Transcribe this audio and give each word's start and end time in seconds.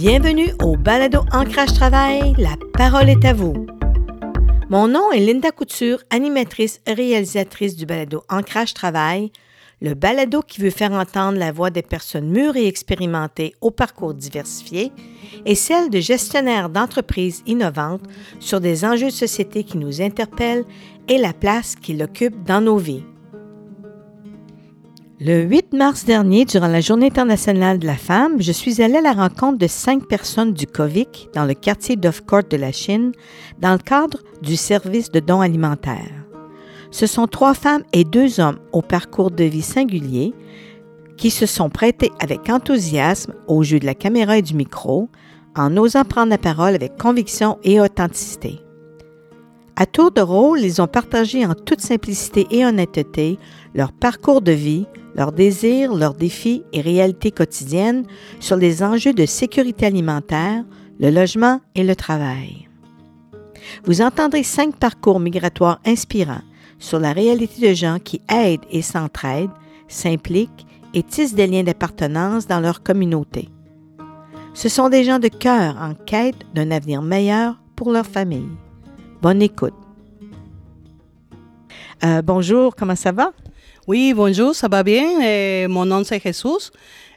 Bienvenue 0.00 0.52
au 0.62 0.76
Balado 0.76 1.24
Ancrage 1.32 1.72
Travail, 1.72 2.32
la 2.38 2.54
parole 2.74 3.08
est 3.08 3.24
à 3.24 3.32
vous. 3.32 3.66
Mon 4.70 4.86
nom 4.86 5.10
est 5.10 5.18
Linda 5.18 5.50
Couture, 5.50 6.04
animatrice 6.10 6.80
et 6.86 6.92
réalisatrice 6.92 7.74
du 7.74 7.84
Balado 7.84 8.22
Ancrage 8.28 8.74
Travail, 8.74 9.32
le 9.82 9.94
balado 9.94 10.40
qui 10.42 10.60
veut 10.60 10.70
faire 10.70 10.92
entendre 10.92 11.36
la 11.36 11.50
voix 11.50 11.70
des 11.70 11.82
personnes 11.82 12.30
mûres 12.30 12.54
et 12.54 12.68
expérimentées 12.68 13.56
au 13.60 13.72
parcours 13.72 14.14
diversifié 14.14 14.92
et 15.44 15.56
celle 15.56 15.90
de 15.90 15.98
gestionnaires 15.98 16.68
d'entreprises 16.68 17.42
innovantes 17.48 18.04
sur 18.38 18.60
des 18.60 18.84
enjeux 18.84 19.06
de 19.06 19.10
société 19.10 19.64
qui 19.64 19.78
nous 19.78 20.00
interpellent 20.00 20.64
et 21.08 21.18
la 21.18 21.32
place 21.32 21.74
qu'ils 21.74 22.04
occupent 22.04 22.44
dans 22.44 22.60
nos 22.60 22.78
vies. 22.78 23.02
Le 25.20 25.42
8 25.42 25.72
mars 25.72 26.04
dernier, 26.04 26.44
durant 26.44 26.68
la 26.68 26.80
Journée 26.80 27.06
internationale 27.06 27.80
de 27.80 27.88
la 27.88 27.96
femme, 27.96 28.40
je 28.40 28.52
suis 28.52 28.80
allée 28.80 28.98
à 28.98 29.00
la 29.00 29.14
rencontre 29.14 29.58
de 29.58 29.66
cinq 29.66 30.06
personnes 30.06 30.52
du 30.52 30.64
COVIC 30.64 31.30
dans 31.34 31.44
le 31.44 31.54
quartier 31.54 31.96
d'Offcourt 31.96 32.44
de 32.48 32.56
la 32.56 32.70
Chine 32.70 33.10
dans 33.58 33.72
le 33.72 33.78
cadre 33.78 34.18
du 34.42 34.54
service 34.54 35.10
de 35.10 35.18
dons 35.18 35.40
alimentaires. 35.40 36.24
Ce 36.92 37.08
sont 37.08 37.26
trois 37.26 37.54
femmes 37.54 37.82
et 37.92 38.04
deux 38.04 38.38
hommes 38.38 38.60
au 38.70 38.80
parcours 38.80 39.32
de 39.32 39.42
vie 39.42 39.60
singulier 39.60 40.34
qui 41.16 41.30
se 41.32 41.46
sont 41.46 41.68
prêtés 41.68 42.12
avec 42.20 42.48
enthousiasme 42.48 43.34
au 43.48 43.64
jeu 43.64 43.80
de 43.80 43.86
la 43.86 43.96
caméra 43.96 44.38
et 44.38 44.42
du 44.42 44.54
micro 44.54 45.08
en 45.56 45.76
osant 45.76 46.04
prendre 46.04 46.30
la 46.30 46.38
parole 46.38 46.76
avec 46.76 46.96
conviction 46.96 47.58
et 47.64 47.80
authenticité. 47.80 48.60
À 49.74 49.86
tour 49.86 50.10
de 50.10 50.20
rôle, 50.20 50.60
ils 50.60 50.82
ont 50.82 50.88
partagé 50.88 51.46
en 51.46 51.54
toute 51.54 51.80
simplicité 51.80 52.46
et 52.50 52.64
honnêteté 52.64 53.38
leur 53.74 53.92
parcours 53.92 54.42
de 54.42 54.50
vie, 54.50 54.86
leurs 55.14 55.32
désirs, 55.32 55.94
leurs 55.94 56.14
défis 56.14 56.62
et 56.72 56.80
réalités 56.80 57.30
quotidiennes 57.30 58.04
sur 58.40 58.56
les 58.56 58.82
enjeux 58.82 59.12
de 59.12 59.26
sécurité 59.26 59.86
alimentaire, 59.86 60.64
le 61.00 61.10
logement 61.10 61.60
et 61.74 61.84
le 61.84 61.96
travail. 61.96 62.68
Vous 63.84 64.00
entendrez 64.02 64.42
cinq 64.42 64.76
parcours 64.76 65.20
migratoires 65.20 65.80
inspirants 65.84 66.42
sur 66.78 66.98
la 66.98 67.12
réalité 67.12 67.68
de 67.68 67.74
gens 67.74 67.98
qui 68.02 68.20
aident 68.32 68.64
et 68.70 68.82
s'entraident, 68.82 69.50
s'impliquent 69.88 70.66
et 70.94 71.02
tissent 71.02 71.34
des 71.34 71.46
liens 71.46 71.64
d'appartenance 71.64 72.46
dans 72.46 72.60
leur 72.60 72.82
communauté. 72.82 73.48
Ce 74.54 74.68
sont 74.68 74.88
des 74.88 75.04
gens 75.04 75.18
de 75.18 75.28
cœur 75.28 75.76
en 75.80 75.94
quête 75.94 76.46
d'un 76.54 76.70
avenir 76.70 77.02
meilleur 77.02 77.60
pour 77.76 77.92
leur 77.92 78.06
famille. 78.06 78.48
Bonne 79.22 79.42
écoute. 79.42 79.74
Euh, 82.04 82.22
bonjour, 82.22 82.74
comment 82.74 82.96
ça 82.96 83.12
va? 83.12 83.32
Oui, 83.88 84.12
bonjour, 84.12 84.54
ça 84.54 84.68
va 84.68 84.82
bien? 84.82 85.18
Eh, 85.22 85.66
mon 85.66 85.86
nom 85.86 86.04
c'est 86.04 86.22
Jesús. 86.22 86.70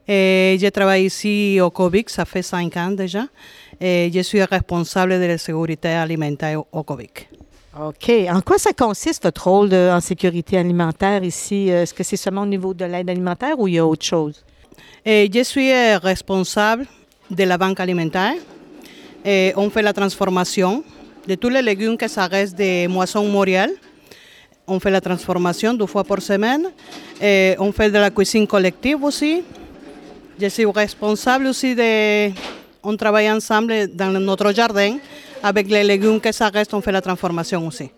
Eh, 0.08 0.58
je 0.58 0.68
travaille 0.70 1.04
ici 1.08 1.60
au 1.62 1.70
COVIC, 1.70 2.10
ça 2.10 2.24
fait 2.24 2.42
cinq 2.42 2.78
ans 2.78 2.92
déjà. 2.92 3.26
Et 3.82 4.10
je 4.14 4.22
suis 4.22 4.42
responsable 4.42 5.20
de 5.20 5.26
la 5.26 5.38
sécurité 5.38 5.90
alimentaire 5.90 6.62
au 6.72 6.84
COVIC. 6.84 7.28
OK. 7.78 8.10
En 8.30 8.40
quoi 8.40 8.58
ça 8.58 8.72
consiste, 8.72 9.22
votre 9.24 9.46
rôle 9.50 9.68
de- 9.68 9.90
en 9.92 10.00
sécurité 10.00 10.58
alimentaire 10.58 11.22
ici? 11.26 11.68
Est-ce 11.68 11.94
que 11.94 12.04
c'est 12.06 12.16
seulement 12.16 12.44
au 12.44 12.54
niveau 12.56 12.74
de 12.74 12.86
l'aide 12.86 13.10
alimentaire 13.10 13.60
ou 13.60 13.68
il 13.68 13.74
y 13.74 13.78
a 13.80 13.86
autre 13.86 14.06
chose? 14.06 14.42
Je 15.06 15.44
suis 15.44 15.74
responsable 15.98 16.86
de 17.30 17.44
la 17.44 17.58
banque 17.58 17.82
alimentaire. 17.82 18.36
On 19.58 19.70
fait 19.70 19.82
la 19.82 19.92
transformation 19.92 20.86
de 21.28 21.36
tous 21.36 21.50
les 21.50 21.62
légumes 21.62 21.98
que 21.98 22.08
ça 22.08 22.28
reste 22.28 22.58
de 22.58 22.88
moisson 22.88 23.26
Montréal. 23.28 23.72
On 24.74 24.80
fait 24.80 24.90
la 24.90 25.02
transformation 25.02 25.74
deux 25.74 25.86
fois 25.86 26.06
par 26.06 26.22
semaine. 26.22 26.68
Eh, 27.22 27.56
on 27.60 27.74
fait 27.74 27.92
de 27.92 27.98
la 27.98 28.10
cuisine 28.10 28.48
collective 28.48 29.04
aussi. 29.04 29.44
Je 30.40 30.48
suis 30.48 30.66
responsable 30.66 31.48
aussi 31.48 31.76
de... 31.76 32.32
On 32.81 32.96
travaille 32.96 33.30
ensemble 33.30 33.94
dans 33.94 34.12
notre 34.18 34.54
jardin. 34.54 34.96
Avec 35.44 35.70
les 35.70 35.84
légumes 35.84 36.22
que 36.22 36.31
ça 36.31 36.48
reste, 36.48 36.74
on 36.74 36.80
fait 36.80 36.94
la 36.94 37.02
transformation 37.02 37.68
aussi. 37.68 37.92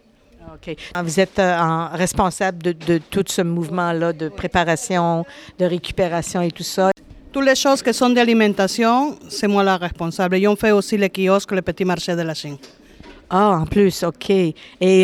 OK. 0.56 0.76
Vous 1.04 1.20
êtes 1.20 1.38
euh, 1.38 1.86
responsable 1.94 2.64
de, 2.64 2.72
de 2.72 2.98
tout 2.98 3.24
ce 3.28 3.44
mouvement-là 3.44 4.12
de 4.12 4.30
préparation, 4.30 5.26
de 5.60 5.66
récupération 5.66 6.42
et 6.42 6.50
tout 6.50 6.64
ça. 6.64 6.90
Toutes 7.32 7.46
les 7.46 7.56
choses 7.56 7.84
qui 7.84 7.94
sont 7.94 8.10
d'alimentation, 8.10 9.16
c'est 9.30 9.48
moi 9.48 9.64
la 9.64 9.78
responsable. 9.78 10.38
Et 10.38 10.48
on 10.48 10.56
fait 10.56 10.72
aussi 10.72 10.98
les 10.98 11.12
kiosques, 11.12 11.52
le 11.52 11.62
petit 11.62 11.86
marché 11.86 12.16
de 12.16 12.24
la 12.24 12.34
Chine. 12.34 12.58
Ah, 13.30 13.60
en 13.62 13.66
plus, 13.66 14.04
OK. 14.04 14.30
Et 14.30 14.54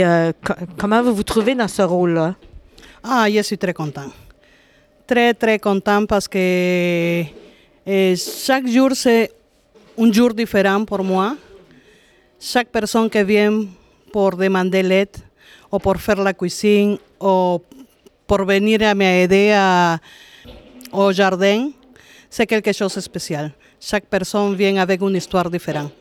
euh, 0.06 0.32
co- 0.46 0.54
comment 0.78 1.02
vous 1.02 1.14
vous 1.16 1.24
trouvez 1.24 1.56
dans 1.56 1.68
ce 1.68 1.82
rôle-là? 1.82 2.36
Ah, 3.04 3.28
je 3.30 3.42
suis 3.42 3.58
très 3.58 3.74
content. 3.74 4.10
Très, 5.08 5.34
très 5.34 5.58
content 5.58 6.06
parce 6.06 6.28
que 6.28 7.24
eh, 7.86 8.16
chaque 8.16 8.68
jour, 8.68 8.92
c'est 8.94 9.32
un 9.98 10.12
jour 10.12 10.34
différent 10.34 10.86
pour 10.86 11.04
moi. 11.04 11.36
Chaque 12.40 12.70
personne 12.70 13.10
qui 13.10 13.24
vient 13.24 13.66
pour 14.14 14.36
demander 14.36 14.84
l'aide 14.84 15.18
ou 15.72 15.80
pour 15.80 15.98
faire 15.98 16.18
la 16.22 16.34
cuisine 16.34 16.98
ou 17.20 17.60
pour 18.28 18.46
venir 18.46 18.82
à 18.84 18.94
m'aider 18.94 19.52
à- 19.54 19.98
au 20.92 21.12
jardin, 21.12 21.72
c'est 22.30 22.46
quelque 22.46 22.72
chose 22.74 22.94
de 22.96 23.02
spécial. 23.02 23.52
Chaque 23.80 24.06
personne 24.06 24.54
vient 24.56 24.78
avec 24.78 25.02
une 25.02 25.16
histoire 25.16 25.50
différente. 25.50 25.92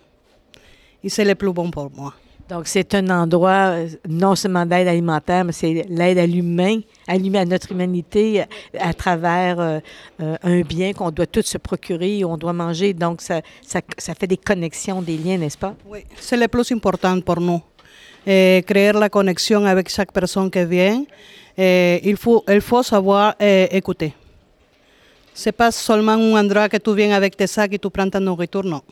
Et 1.03 1.09
c'est 1.09 1.25
le 1.25 1.35
plus 1.35 1.53
bon 1.53 1.71
pour 1.71 1.91
moi. 1.95 2.15
Donc, 2.49 2.67
c'est 2.67 2.95
un 2.95 3.11
endroit 3.11 3.73
euh, 3.73 3.89
non 4.09 4.35
seulement 4.35 4.65
d'aide 4.65 4.89
alimentaire, 4.89 5.45
mais 5.45 5.53
c'est 5.53 5.85
l'aide 5.89 6.17
à 6.17 6.27
l'humain, 6.27 6.81
à, 7.07 7.19
notre 7.19 7.73
humanité 7.73 8.43
à 8.79 8.95
travers 8.95 9.61
euh, 9.61 9.79
euh, 10.23 10.37
un 10.43 10.61
bien 10.63 10.95
qu'on 10.95 11.11
doit 11.11 11.27
tous 11.27 11.43
se 11.43 11.59
procurer, 11.59 12.25
on 12.25 12.39
doit 12.39 12.55
manger. 12.55 12.95
Donc, 12.95 13.21
ça, 13.21 13.43
ça, 13.63 13.81
ça 13.99 14.15
fait 14.15 14.27
des 14.27 14.39
connexions, 14.39 15.03
des 15.03 15.19
liens, 15.19 15.37
n'est-ce 15.37 15.59
pas? 15.59 15.75
Oui, 15.87 16.01
c'est 16.19 16.39
le 16.39 16.49
plus 16.49 16.73
important 16.73 17.21
pour 17.21 17.39
nous. 17.39 17.61
Eh, 18.27 18.63
créer 18.67 18.93
la 18.93 19.09
connexion 19.11 19.65
avec 19.65 19.89
chaque 19.91 20.13
personne 20.13 20.51
qui 20.51 20.65
vient. 20.65 21.05
Eh, 21.57 22.01
il, 22.03 22.17
faut, 22.17 22.45
il 22.49 22.61
faut 22.63 22.83
savoir 22.83 23.35
eh, 23.39 23.69
écouter. 23.77 24.15
Ce 25.35 25.49
n'est 25.49 25.53
pas 25.53 25.71
seulement 25.71 26.13
un 26.13 26.41
endroit 26.41 26.69
que 26.69 26.79
tu 26.79 26.95
viens 26.95 27.13
avec 27.15 27.37
tes 27.37 27.47
sacs 27.47 27.75
et 27.75 27.79
tu 27.79 27.91
prends 27.91 28.09
ta 28.09 28.21
nourriture, 28.21 28.65
non. 28.65 28.83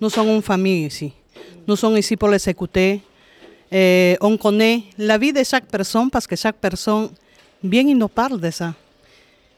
Nous 0.00 0.10
sommes 0.10 0.28
une 0.28 0.42
famille 0.42 0.86
ici. 0.86 1.12
Nous 1.66 1.76
sommes 1.76 1.96
ici 1.96 2.16
pour 2.16 2.28
les 2.28 2.48
écouter. 2.48 3.00
On 4.20 4.36
connaît 4.36 4.82
la 4.98 5.18
vie 5.18 5.32
de 5.32 5.42
chaque 5.42 5.66
personne 5.66 6.10
parce 6.10 6.26
que 6.26 6.36
chaque 6.36 6.56
personne 6.56 7.10
vient 7.62 7.86
et 7.86 7.94
nous 7.94 8.08
parle 8.08 8.40
de 8.40 8.50
ça. 8.50 8.74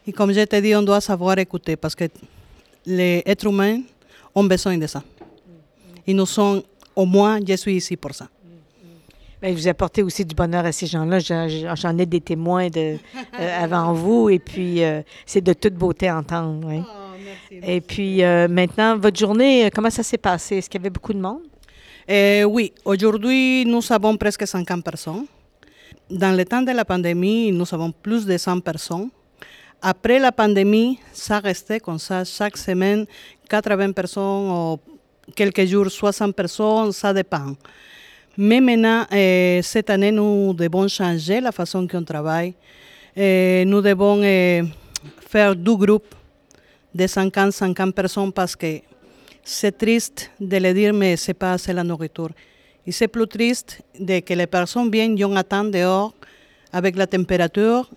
Et 0.07 0.13
comme 0.13 0.33
je 0.33 0.45
te 0.45 0.57
dis, 0.61 0.75
on 0.75 0.83
doit 0.83 1.01
savoir 1.01 1.39
écouter 1.39 1.77
parce 1.77 1.95
que 1.95 2.05
les 2.87 3.23
êtres 3.27 3.47
humains 3.47 3.81
ont 4.35 4.45
besoin 4.45 4.79
de 4.79 4.87
ça. 4.87 5.03
Et 6.07 6.15
nous 6.15 6.27
sommes, 6.27 6.63
au 6.95 7.05
moins, 7.05 7.41
je 7.47 7.55
suis 7.55 7.77
ici 7.77 7.97
pour 7.97 8.15
ça. 8.15 8.29
Bien, 9.43 9.53
vous 9.53 9.69
apportez 9.69 10.03
aussi 10.03 10.25
du 10.25 10.35
bonheur 10.35 10.65
à 10.65 10.73
ces 10.73 10.87
gens-là. 10.87 11.19
J'en 11.19 11.99
ai 11.99 12.07
des 12.07 12.21
témoins 12.21 12.69
de, 12.69 12.97
euh, 13.41 13.65
avant 13.65 13.93
vous, 13.93 14.31
et 14.31 14.39
puis 14.39 14.83
euh, 14.83 15.03
c'est 15.27 15.43
de 15.43 15.53
toute 15.53 15.75
beauté 15.75 16.09
à 16.09 16.19
entendre. 16.19 16.67
oui. 16.67 16.83
Et 17.51 17.81
puis 17.81 18.23
euh, 18.23 18.49
maintenant, 18.49 18.97
votre 18.97 19.19
journée, 19.19 19.71
comment 19.75 19.91
ça 19.91 20.03
s'est 20.03 20.19
passé? 20.19 20.57
Est-ce 20.57 20.71
qu'il 20.71 20.81
y 20.81 20.83
avait 20.83 20.91
beaucoup 20.91 21.13
de 21.13 21.21
monde? 21.21 21.41
Eh, 22.09 22.45
oui, 22.45 22.73
aujourd'hui, 22.85 23.65
nous 23.67 23.83
avons 23.91 24.17
presque 24.17 24.47
50 24.47 24.85
personnes. 24.85 25.27
Dans 26.09 26.37
le 26.37 26.45
temps 26.45 26.63
de 26.63 26.71
la 26.71 26.85
pandémie, 26.85 27.51
nous 27.51 27.67
avons 27.75 27.91
plus 27.91 28.25
de 28.25 28.37
100 28.39 28.61
personnes. 28.61 29.11
Après 29.83 30.21
la 30.21 30.31
pandémie, 30.31 31.01
ça 31.13 31.41
restait 31.41 31.81
comme 31.81 31.99
ça. 31.99 32.25
Chaque 32.25 32.57
semaine, 32.59 33.07
80 33.49 33.91
personnes 33.91 34.51
ou 34.51 34.79
quelques 35.35 35.65
jours, 35.67 35.91
60 35.91 36.33
personnes, 36.33 36.93
ça 36.93 37.13
dépend. 37.13 37.57
Mais 38.37 38.61
maintenant, 38.61 39.05
eh, 39.11 39.59
cette 39.65 39.91
année, 39.91 40.13
nous 40.13 40.55
devons 40.55 40.87
changer 40.87 41.41
la 41.41 41.51
façon 41.51 41.89
qu'on 41.89 42.05
travaille. 42.05 42.55
Eh, 43.17 43.65
nous 43.67 43.81
devons 43.83 44.23
eh, 44.23 44.63
faire 45.29 45.57
deux 45.57 45.75
groupes 45.75 46.15
de 46.95 47.05
50-50 47.05 47.91
personnes 47.93 48.33
parce 48.33 48.55
que 48.55 48.81
c'est 49.49 49.79
triste 49.79 50.31
de 50.41 50.57
le 50.57 50.75
dire, 50.75 50.93
mais 50.93 51.17
c'est 51.17 51.35
pas 51.35 51.53
assez 51.53 51.73
la 51.73 51.85
nourriture. 51.85 52.31
Et 52.85 52.91
c'est 52.93 53.07
plus 53.09 53.29
triste 53.29 53.81
de 53.99 54.19
que 54.21 54.35
les 54.35 54.47
personnes 54.49 54.91
viennent, 54.91 55.17
on 55.25 55.37
attend 55.37 55.65
dehors 55.65 56.13
avec 56.73 56.97
la 56.97 57.07
température 57.07 57.89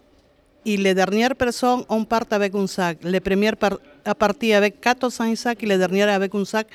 et 0.63 0.77
les 0.77 0.93
dernières 0.93 1.35
personnes, 1.35 1.83
on 1.89 2.05
part 2.05 2.25
avec 2.29 2.53
un 2.53 2.67
sac. 2.67 2.99
Les 3.03 3.19
premières 3.19 3.57
par- 3.57 3.79
à 4.05 4.13
partir 4.13 4.57
avec 4.57 4.79
4 4.79 5.07
ou 5.07 5.09
5 5.09 5.35
sacs 5.35 5.63
et 5.63 5.65
les 5.65 5.77
dernières 5.77 6.09
avec 6.09 6.33
un 6.35 6.45
sac, 6.45 6.67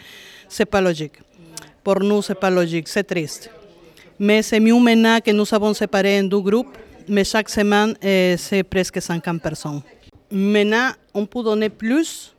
c'est 0.49 0.65
pas 0.67 0.81
logique. 0.81 1.19
Pour 1.85 2.00
nous, 2.00 2.20
c'est 2.23 2.35
pas 2.35 2.50
logique, 2.50 2.88
c'est 2.88 3.05
triste. 3.05 3.50
Mais 4.19 4.43
c'est 4.43 4.59
mieux 4.61 4.79
maintenant 4.81 5.20
que 5.20 5.31
nous 5.31 5.47
avons 5.55 5.73
séparé 5.75 6.19
en 6.20 6.25
deux 6.25 6.41
groupes, 6.41 6.77
mais 7.09 7.23
chaque 7.25 7.49
semaine, 7.49 7.94
eh, 8.03 8.35
c'est 8.38 8.65
presque 8.65 9.00
50 9.00 9.41
personnes. 9.41 9.82
Maintenant, 10.32 10.91
on 11.12 11.27
peut 11.27 11.43
donner 11.44 11.69
plus 11.69 12.34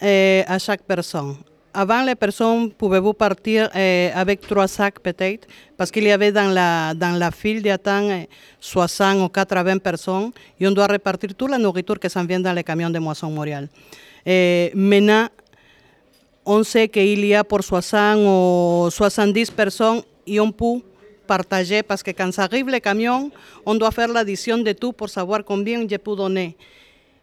eh, 0.00 0.44
à 0.46 0.58
chaque 0.58 0.82
personne. 0.82 1.36
Avant, 1.72 2.02
les 2.02 2.16
personnes 2.16 2.72
pouvaient 2.72 3.00
partir 3.16 3.70
eh, 3.74 4.10
avec 4.14 4.40
trois 4.40 4.66
sacs 4.66 4.98
peut-être, 4.98 5.46
parce 5.76 5.90
qu'il 5.90 6.02
y 6.04 6.10
avait 6.10 6.32
dans 6.32 6.52
la, 6.52 6.94
dans 6.94 7.16
la 7.16 7.30
file 7.30 7.62
d'attente 7.62 8.10
eh, 8.10 8.28
60 8.58 9.20
ou 9.22 9.28
80 9.28 9.78
personnes, 9.78 10.32
et 10.58 10.66
on 10.66 10.72
doit 10.72 10.88
répartir 10.88 11.30
toute 11.34 11.50
la 11.50 11.58
nourriture 11.58 11.98
qui 11.98 12.10
s'en 12.10 12.24
vient 12.24 12.40
dans 12.40 12.52
les 12.52 12.64
camions 12.64 12.90
de 12.90 12.98
Moisson 12.98 13.30
Montréal. 13.30 13.68
Eh, 14.26 14.72
maintenant, 14.74 15.28
on 16.44 16.64
sait 16.64 16.88
qu'il 16.88 17.24
y 17.24 17.34
a 17.34 17.44
pour 17.44 17.62
60 17.62 18.18
ou 18.18 18.90
70 18.90 19.50
personnes 19.52 20.02
et 20.26 20.40
on 20.40 20.50
peut 20.50 20.80
partager 21.26 21.84
parce 21.84 22.02
que 22.02 22.10
quand 22.10 22.32
ça 22.32 22.44
arrive 22.44 22.68
le 22.68 22.80
camion, 22.80 23.30
on 23.64 23.76
doit 23.76 23.92
faire 23.92 24.08
l'addition 24.08 24.58
de 24.58 24.72
tout 24.72 24.92
pour 24.92 25.08
savoir 25.08 25.44
combien 25.44 25.86
je 25.88 25.96
peux 25.96 26.16
donner. 26.16 26.56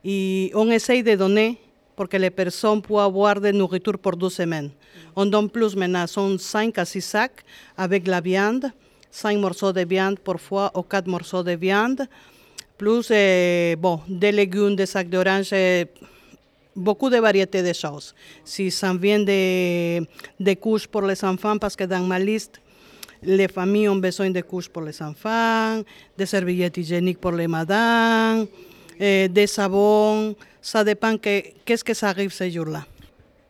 Et 0.06 0.52
on 0.56 0.70
essaye 0.72 1.04
de 1.04 1.16
donner 1.16 1.58
pour 1.98 2.08
que 2.08 2.16
les 2.16 2.30
personnes 2.30 2.80
puissent 2.82 3.00
avoir 3.00 3.42
de 3.42 3.52
nourriture 3.52 3.98
pour 3.98 4.16
deux 4.16 4.30
semaines. 4.30 4.70
On 5.16 5.26
donne 5.26 5.50
plus 5.50 5.76
maintenant, 5.76 6.06
sont 6.06 6.38
5 6.38 6.78
à 6.78 6.86
6 6.86 7.02
sacs 7.02 7.44
avec 7.76 8.08
la 8.08 8.22
viande, 8.22 8.72
5 9.10 9.38
morceaux 9.40 9.74
de 9.74 9.84
viande 9.84 10.20
pour 10.20 10.40
fois 10.40 10.72
ou 10.76 10.84
4 10.84 11.08
morceaux 11.08 11.42
de 11.42 11.54
viande, 11.54 12.08
plus 12.78 13.10
eh, 13.10 13.76
bon, 13.80 14.00
des 14.08 14.32
légumes, 14.32 14.76
des 14.76 14.86
sacs 14.86 15.10
d'orange, 15.10 15.52
eh, 15.54 15.88
beaucoup 16.76 17.10
de 17.10 17.18
variétés 17.18 17.64
de 17.64 17.74
choses. 17.74 18.14
Si 18.46 18.70
ça 18.70 18.94
vient 18.94 19.24
de 19.24 20.54
couches 20.54 20.86
pour 20.86 21.02
les 21.02 21.26
enfants, 21.26 21.58
parce 21.58 21.76
que 21.76 21.86
dans 21.86 22.02
ma 22.02 22.20
liste, 22.20 22.62
les 23.24 23.48
familles 23.48 23.90
ont 23.90 23.96
besoin 23.96 24.30
de 24.30 24.42
couches 24.42 24.70
pour 24.70 24.84
les 24.84 25.02
enfants, 25.02 25.82
des 26.16 26.28
serviettes 26.28 26.78
hygiéniques 26.78 27.20
pour 27.20 27.32
les 27.32 27.48
madames, 27.48 28.46
eh, 29.00 29.28
des 29.28 29.48
savons. 29.48 30.36
Ça 30.70 30.84
dépend 30.84 31.16
que, 31.18 31.42
qu'est-ce 31.64 31.82
que 31.82 31.94
ça 31.94 32.10
arrive 32.10 32.34
ce 32.34 32.50
jour-là. 32.50 32.84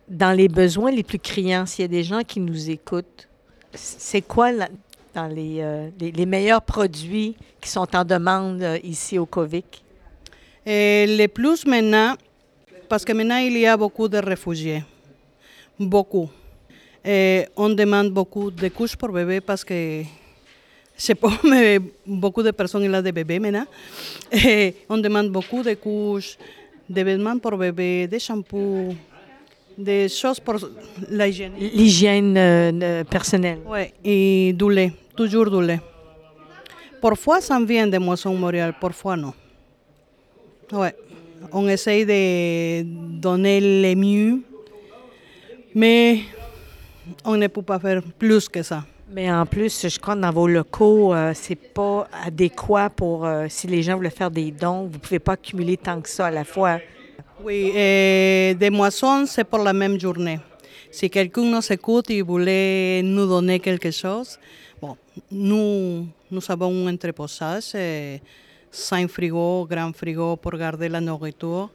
Dans 0.08 0.34
les 0.38 0.48
besoins 0.48 0.92
les 0.92 1.02
plus 1.02 1.18
criants, 1.18 1.66
s'il 1.66 1.82
y 1.82 1.86
a 1.86 1.88
des 1.88 2.04
gens 2.04 2.22
qui 2.22 2.40
nous 2.40 2.70
écoutent, 2.70 3.28
c'est 3.74 4.22
quoi 4.22 4.52
la- 4.52 4.70
dans 5.16 5.26
les, 5.26 5.58
euh, 5.62 5.90
les, 6.00 6.12
les 6.12 6.26
meilleurs 6.28 6.62
produits 6.62 7.36
qui 7.60 7.72
sont 7.72 7.88
en 7.96 8.06
demande 8.06 8.62
euh, 8.62 8.78
ici 8.84 9.18
au 9.18 9.26
Covic? 9.26 9.84
Eh, 10.64 11.08
le 11.18 11.26
plus 11.26 11.66
maintenant, 11.66 12.14
parce 12.88 13.04
que 13.04 13.14
maintenant 13.14 13.38
il 13.38 13.58
y 13.58 13.66
a 13.66 13.76
beaucoup 13.76 14.08
de 14.08 14.20
réfugiés, 14.20 14.84
beaucoup. 15.80 16.30
On 17.56 17.70
demande 17.70 18.12
beaucoup 18.12 18.52
de 18.52 18.68
couches 18.68 18.96
pour 18.96 19.10
bébés 19.10 19.42
parce 19.42 19.64
que 19.64 20.04
je 20.96 21.02
sais 21.04 21.16
pas, 21.16 21.32
mais 21.44 21.80
beaucoup 22.06 22.44
de 22.44 22.52
personnes 22.52 22.94
a 22.94 23.02
des 23.02 23.12
bébés 23.12 23.40
maintenant. 23.40 23.66
Eh, 24.32 24.76
on 24.88 25.00
demande 25.00 25.30
beaucoup 25.30 25.64
de 25.64 25.74
couches, 25.74 26.38
de 26.90 27.02
vêtements 27.02 27.38
pour 27.40 27.58
bébés, 27.58 28.08
des 28.08 28.20
shampoings, 28.20 28.96
des 29.78 30.10
choses 30.10 30.40
pour 30.40 30.56
l'hygiène. 31.10 31.54
L'hygiène 31.60 32.38
euh, 32.38 32.72
euh, 32.82 33.04
personnelle. 33.04 33.60
Oui, 33.66 33.92
et 34.04 34.54
du 34.54 34.72
lait, 34.72 34.94
toujours 35.16 35.50
du 35.50 35.66
lait. 35.66 35.80
Parfois, 37.02 37.42
ça 37.42 37.60
vient 37.60 37.88
de 37.88 37.98
Moisson 37.98 38.34
Montréal, 38.36 38.74
parfois 38.80 39.16
non. 39.16 39.34
Ouais. 40.72 40.96
On 41.52 41.68
essaye 41.68 42.06
de 42.06 42.84
donner 43.20 43.60
le 43.62 43.96
mieux, 43.96 44.42
mais 45.76 46.22
on 47.24 47.38
ne 47.38 47.48
peut 47.48 47.62
pas 47.62 47.80
faire 47.80 48.02
plus 48.18 48.50
que 48.50 48.64
ça. 48.64 48.84
Mais 49.10 49.32
en 49.32 49.46
plus, 49.46 49.88
je 49.88 50.00
crois 50.00 50.16
que 50.16 50.20
dans 50.20 50.32
vos 50.32 50.48
locaux, 50.48 51.14
euh, 51.14 51.32
c'est 51.34 51.56
pas 51.56 52.08
adéquat 52.26 52.90
pour 52.90 53.26
euh, 53.26 53.46
si 53.50 53.66
les 53.68 53.82
gens 53.82 53.96
voulaient 53.96 54.10
faire 54.10 54.30
des 54.30 54.52
dons. 54.52 54.90
Vous 54.92 55.00
pouvez 55.00 55.20
pas 55.20 55.34
accumuler 55.34 55.78
tant 55.78 56.02
que 56.02 56.10
ça 56.10 56.28
à 56.28 56.32
la 56.32 56.44
fois. 56.44 56.80
Oui, 57.42 57.72
et 57.74 58.56
des 58.60 58.70
moissons, 58.70 59.26
c'est 59.26 59.46
pour 59.46 59.60
la 59.60 59.72
même 59.72 59.98
journée. 60.00 60.40
Si 60.92 61.10
quelqu'un 61.10 61.44
nous 61.44 61.72
écoute 61.72 62.10
et 62.10 62.22
voulait 62.22 63.02
nous 63.02 63.28
donner 63.28 63.60
quelque 63.60 63.92
chose, 63.92 64.38
bon, 64.82 64.98
nous, 65.32 66.08
nous 66.30 66.42
avons 66.50 66.88
un 66.88 66.94
entreposage, 66.94 67.76
cinq 68.72 69.10
frigos, 69.10 69.68
grand 69.70 69.96
frigo 69.96 70.36
pour 70.36 70.52
garder 70.58 70.90
la 70.90 71.00
nourriture. 71.00 71.70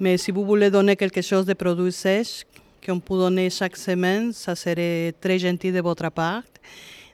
Mais 0.00 0.16
si 0.16 0.30
vous 0.30 0.44
voulez 0.44 0.70
donner 0.70 0.96
quelque 0.96 1.22
chose 1.22 1.44
de 1.44 1.54
produits 1.54 1.92
sèches, 1.92 2.44
qu'on 2.84 3.00
peut 3.00 3.16
donner 3.16 3.50
chaque 3.50 3.76
semaine, 3.76 4.32
ça 4.32 4.54
serait 4.54 5.14
très 5.20 5.38
gentil 5.38 5.72
de 5.72 5.80
votre 5.80 6.08
part. 6.10 6.42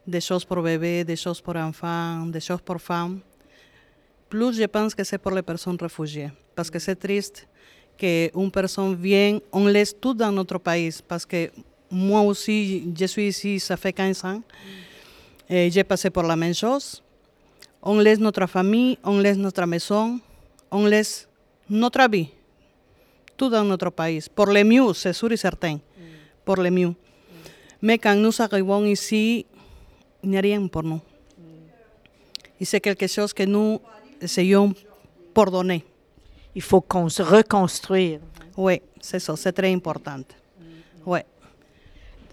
Des 0.07 0.21
choses 0.21 0.45
pour 0.45 0.61
bébés, 0.63 1.05
des 1.05 1.17
choses 1.17 1.41
pour 1.41 1.57
enfants, 1.57 2.27
des 2.27 2.41
choses 2.41 2.61
pour 2.61 2.81
femmes. 2.81 3.21
Plus, 4.29 4.57
je 4.57 4.65
pense 4.65 4.95
que 4.95 5.03
c'est 5.05 5.19
pour 5.19 5.33
les 5.33 5.43
personnes 5.43 5.79
réfugiées. 5.81 6.31
Parce 6.55 6.71
que 6.71 6.79
c'est 6.79 6.97
triste 6.97 7.47
qu'une 7.97 8.51
personne 8.51 8.95
vienne, 8.97 9.41
on 9.53 9.67
laisse 9.67 9.95
tout 9.99 10.15
dans 10.15 10.33
notre 10.33 10.59
pays. 10.59 10.91
Parce 11.09 11.25
que 11.25 11.51
moi 11.91 12.21
aussi, 12.23 12.93
je 12.99 13.07
suis 13.07 13.29
ici, 13.29 13.61
ça 13.61 13.77
fait 13.77 13.93
15 13.93 14.25
ans. 14.25 14.43
J'ai 15.49 15.85
passé 15.85 16.11
pour 16.11 16.25
la 16.25 16.37
même 16.37 16.55
chose. 16.55 17.03
On 17.83 17.99
laisse 17.99 18.19
notre 18.19 18.47
famille, 18.47 18.99
on 19.05 19.19
laisse 19.19 19.37
notre 19.37 19.65
maison, 19.67 20.19
on 20.71 20.87
laisse 20.87 21.29
notre 21.69 22.09
vie. 22.11 22.29
Tout 23.37 23.49
dans 23.51 23.65
notre 23.65 23.91
pays. 23.91 24.25
Pour 24.35 24.47
le 24.47 24.63
mieux, 24.65 24.93
c'est 24.95 25.13
sûr 25.13 25.33
et 25.33 25.37
certain. 25.37 25.79
Pour 26.45 26.57
le 26.57 26.71
mieux. 26.71 26.95
Mais 27.83 27.99
quand 27.99 28.15
nous 28.15 28.41
arrivons 28.41 28.85
ici, 28.85 29.45
il 30.23 30.31
n'y 30.31 30.39
a 30.39 30.41
rien 30.41 30.67
pour 30.69 30.83
nous. 30.83 31.01
Et 32.61 32.65
c'est 32.65 32.81
quelque 32.81 33.07
chose 33.07 33.33
que 33.33 33.43
nous 33.43 33.81
essayons 34.21 34.73
pour 35.35 35.51
donner. 35.51 35.85
Il 36.55 36.63
faut 36.63 36.81
qu'on 36.81 37.09
se 37.09 37.23
reconstruire. 37.23 38.21
Oui, 38.57 38.81
c'est 39.01 39.19
ça, 39.19 39.35
c'est 39.37 39.53
très 39.53 39.73
important. 39.73 40.23
Oui. 41.05 41.21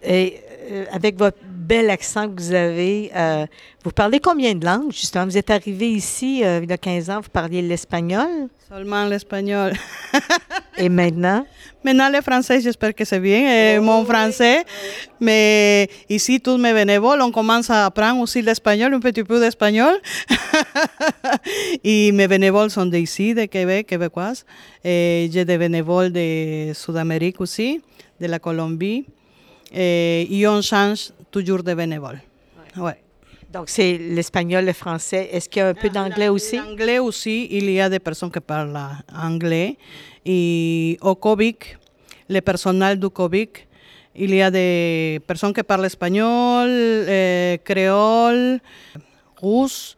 Et 0.03 0.41
euh, 0.71 0.85
avec 0.91 1.17
votre 1.17 1.37
bel 1.43 1.89
accent 1.89 2.29
que 2.29 2.41
vous 2.41 2.53
avez, 2.53 3.11
euh, 3.15 3.45
vous 3.83 3.91
parlez 3.91 4.19
combien 4.19 4.55
de 4.55 4.65
langues, 4.65 4.91
justement? 4.91 5.25
Vous 5.25 5.37
êtes 5.37 5.49
arrivé 5.49 5.89
ici 5.89 6.43
euh, 6.43 6.61
il 6.63 6.69
y 6.69 6.73
a 6.73 6.77
15 6.77 7.09
ans, 7.09 7.19
vous 7.21 7.29
parliez 7.29 7.61
l'espagnol? 7.61 8.47
Seulement 8.69 9.05
l'espagnol. 9.05 9.73
Et 10.77 10.87
maintenant? 10.87 11.45
Maintenant, 11.83 12.09
le 12.09 12.21
français, 12.21 12.61
j'espère 12.61 12.93
que 12.95 13.03
c'est 13.03 13.19
bien, 13.19 13.81
mon 13.81 14.05
français. 14.05 14.63
Mais 15.19 15.89
ici, 16.07 16.39
tous 16.39 16.57
mes 16.57 16.73
bénévoles, 16.73 17.21
on 17.21 17.31
commence 17.31 17.69
à 17.69 17.87
apprendre 17.87 18.21
aussi 18.21 18.41
l'espagnol, 18.41 18.93
un 18.93 18.99
petit 18.99 19.23
peu 19.23 19.39
d'espagnol. 19.39 19.95
et 21.83 22.11
mes 22.11 22.27
bénévoles 22.27 22.69
sont 22.69 22.85
d'ici, 22.85 23.33
de 23.33 23.45
Québec, 23.45 23.87
québécoises. 23.87 24.45
Et 24.83 25.29
j'ai 25.33 25.43
des 25.43 25.57
bénévoles 25.57 26.11
de 26.11 26.71
Sud-Amérique 26.73 27.41
aussi, 27.41 27.81
de 28.19 28.27
la 28.27 28.39
Colombie. 28.39 29.05
Et, 29.73 30.27
et 30.29 30.47
on 30.47 30.61
change 30.61 31.11
toujours 31.29 31.63
de 31.63 31.73
bénévoles. 31.73 32.21
Ouais. 32.77 32.97
Donc, 33.51 33.69
c'est 33.69 33.97
l'espagnol, 33.97 34.65
le 34.65 34.73
français. 34.73 35.29
Est-ce 35.31 35.49
qu'il 35.49 35.59
y 35.59 35.63
a 35.63 35.69
un 35.69 35.73
peu 35.73 35.89
d'anglais 35.89 36.29
aussi? 36.29 36.55
L'anglais 36.55 36.99
aussi, 36.99 37.47
il 37.51 37.69
y 37.69 37.81
a 37.81 37.89
des 37.89 37.99
personnes 37.99 38.31
qui 38.31 38.39
parlent 38.39 38.79
anglais. 39.13 39.77
Et 40.25 40.97
au 41.01 41.15
COVIC, 41.15 41.77
le 42.29 42.39
personnel 42.39 42.97
du 42.97 43.09
COVIC, 43.09 43.67
il 44.15 44.33
y 44.33 44.41
a 44.41 44.49
des 44.49 45.19
personnes 45.27 45.53
qui 45.53 45.63
parlent 45.63 45.85
espagnol, 45.85 46.69
eh, 46.69 47.59
créole, 47.63 48.59
russe, 49.41 49.97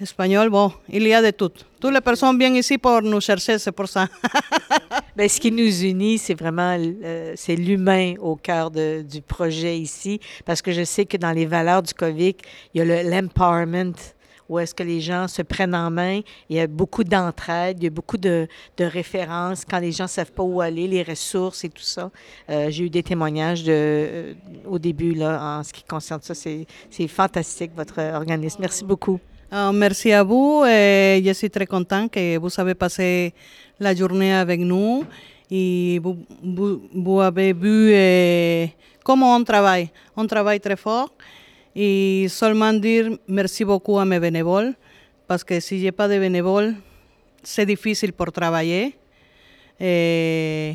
espagnol, 0.00 0.50
bon, 0.50 0.72
il 0.88 1.06
y 1.06 1.14
a 1.14 1.22
de 1.22 1.30
tout. 1.30 1.52
Toutes 1.80 1.92
les 1.92 2.00
personnes 2.00 2.38
viennent 2.38 2.56
ici 2.56 2.76
pour 2.78 3.02
nous 3.02 3.20
chercher, 3.20 3.58
c'est 3.58 3.72
pour 3.72 3.88
ça. 3.88 4.08
Bien, 5.18 5.26
ce 5.26 5.40
qui 5.40 5.50
nous 5.50 5.82
unit, 5.82 6.16
c'est 6.16 6.38
vraiment 6.38 6.76
euh, 6.78 7.34
l'humain 7.48 8.14
au 8.20 8.36
cœur 8.36 8.70
de- 8.70 9.02
du 9.02 9.20
projet 9.20 9.76
ici, 9.76 10.20
parce 10.44 10.62
que 10.62 10.70
je 10.70 10.84
sais 10.84 11.06
que 11.06 11.16
dans 11.16 11.32
les 11.32 11.44
valeurs 11.44 11.82
du 11.82 11.92
COVIC, 11.92 12.40
il 12.72 12.78
y 12.78 12.80
a 12.82 12.84
le- 12.84 13.10
l'empowerment, 13.10 13.94
où 14.48 14.60
est-ce 14.60 14.72
que 14.76 14.84
les 14.84 15.00
gens 15.00 15.26
se 15.26 15.42
prennent 15.42 15.74
en 15.74 15.90
main. 15.90 16.20
Il 16.48 16.54
y 16.56 16.60
a 16.60 16.68
beaucoup 16.68 17.02
d'entraide, 17.02 17.78
il 17.80 17.84
y 17.84 17.86
a 17.88 17.90
beaucoup 17.90 18.16
de, 18.16 18.46
de 18.76 18.84
références 18.84 19.64
quand 19.68 19.80
les 19.80 19.90
gens 19.90 20.04
ne 20.04 20.08
savent 20.08 20.30
pas 20.30 20.44
où 20.44 20.60
aller, 20.60 20.86
les 20.86 21.02
ressources 21.02 21.64
et 21.64 21.68
tout 21.68 21.82
ça. 21.82 22.12
Euh, 22.48 22.70
J'ai 22.70 22.84
eu 22.84 22.90
des 22.90 23.02
témoignages 23.02 23.64
de, 23.64 23.72
euh, 23.74 24.34
au 24.68 24.78
début 24.78 25.14
là, 25.14 25.58
en 25.58 25.64
ce 25.64 25.72
qui 25.72 25.82
concerne 25.82 26.20
ça. 26.22 26.32
C'est 26.32 27.08
fantastique, 27.08 27.72
votre 27.74 27.98
organisme. 28.00 28.58
Merci 28.60 28.84
beaucoup. 28.84 29.18
Ah, 29.50 29.72
merci 29.72 30.12
à 30.12 30.22
vous. 30.22 30.62
et 30.66 31.22
je 31.24 31.32
suis 31.32 31.48
très 31.48 31.64
content 31.66 32.06
que 32.08 32.36
vous 32.36 32.50
avez 32.60 32.74
passé 32.74 33.32
la 33.80 33.94
journée 33.94 34.34
avec 34.34 34.60
nous 34.60 35.04
et 35.50 35.98
vous, 36.02 36.18
vous, 36.44 36.82
vous 36.92 37.20
avez 37.22 37.54
vu 37.54 37.90
eh, 37.90 38.74
comment 39.02 39.34
on 39.34 39.42
travaille. 39.44 39.88
On 40.14 40.26
travaille 40.26 40.60
très 40.60 40.76
fort 40.76 41.10
et 41.74 42.26
seulement 42.28 42.74
dire 42.74 43.16
merci 43.26 43.64
beaucoup 43.64 43.98
à 43.98 44.04
mes 44.04 44.20
bénévoles 44.20 44.74
parce 45.26 45.42
que 45.42 45.58
si 45.60 45.80
j'ai 45.80 45.92
pas 45.92 46.08
de 46.08 46.18
bénévoles, 46.18 46.74
c'est 47.42 47.64
difficile 47.64 48.12
pour 48.12 48.30
travailler. 48.30 48.96
Et, 49.80 50.74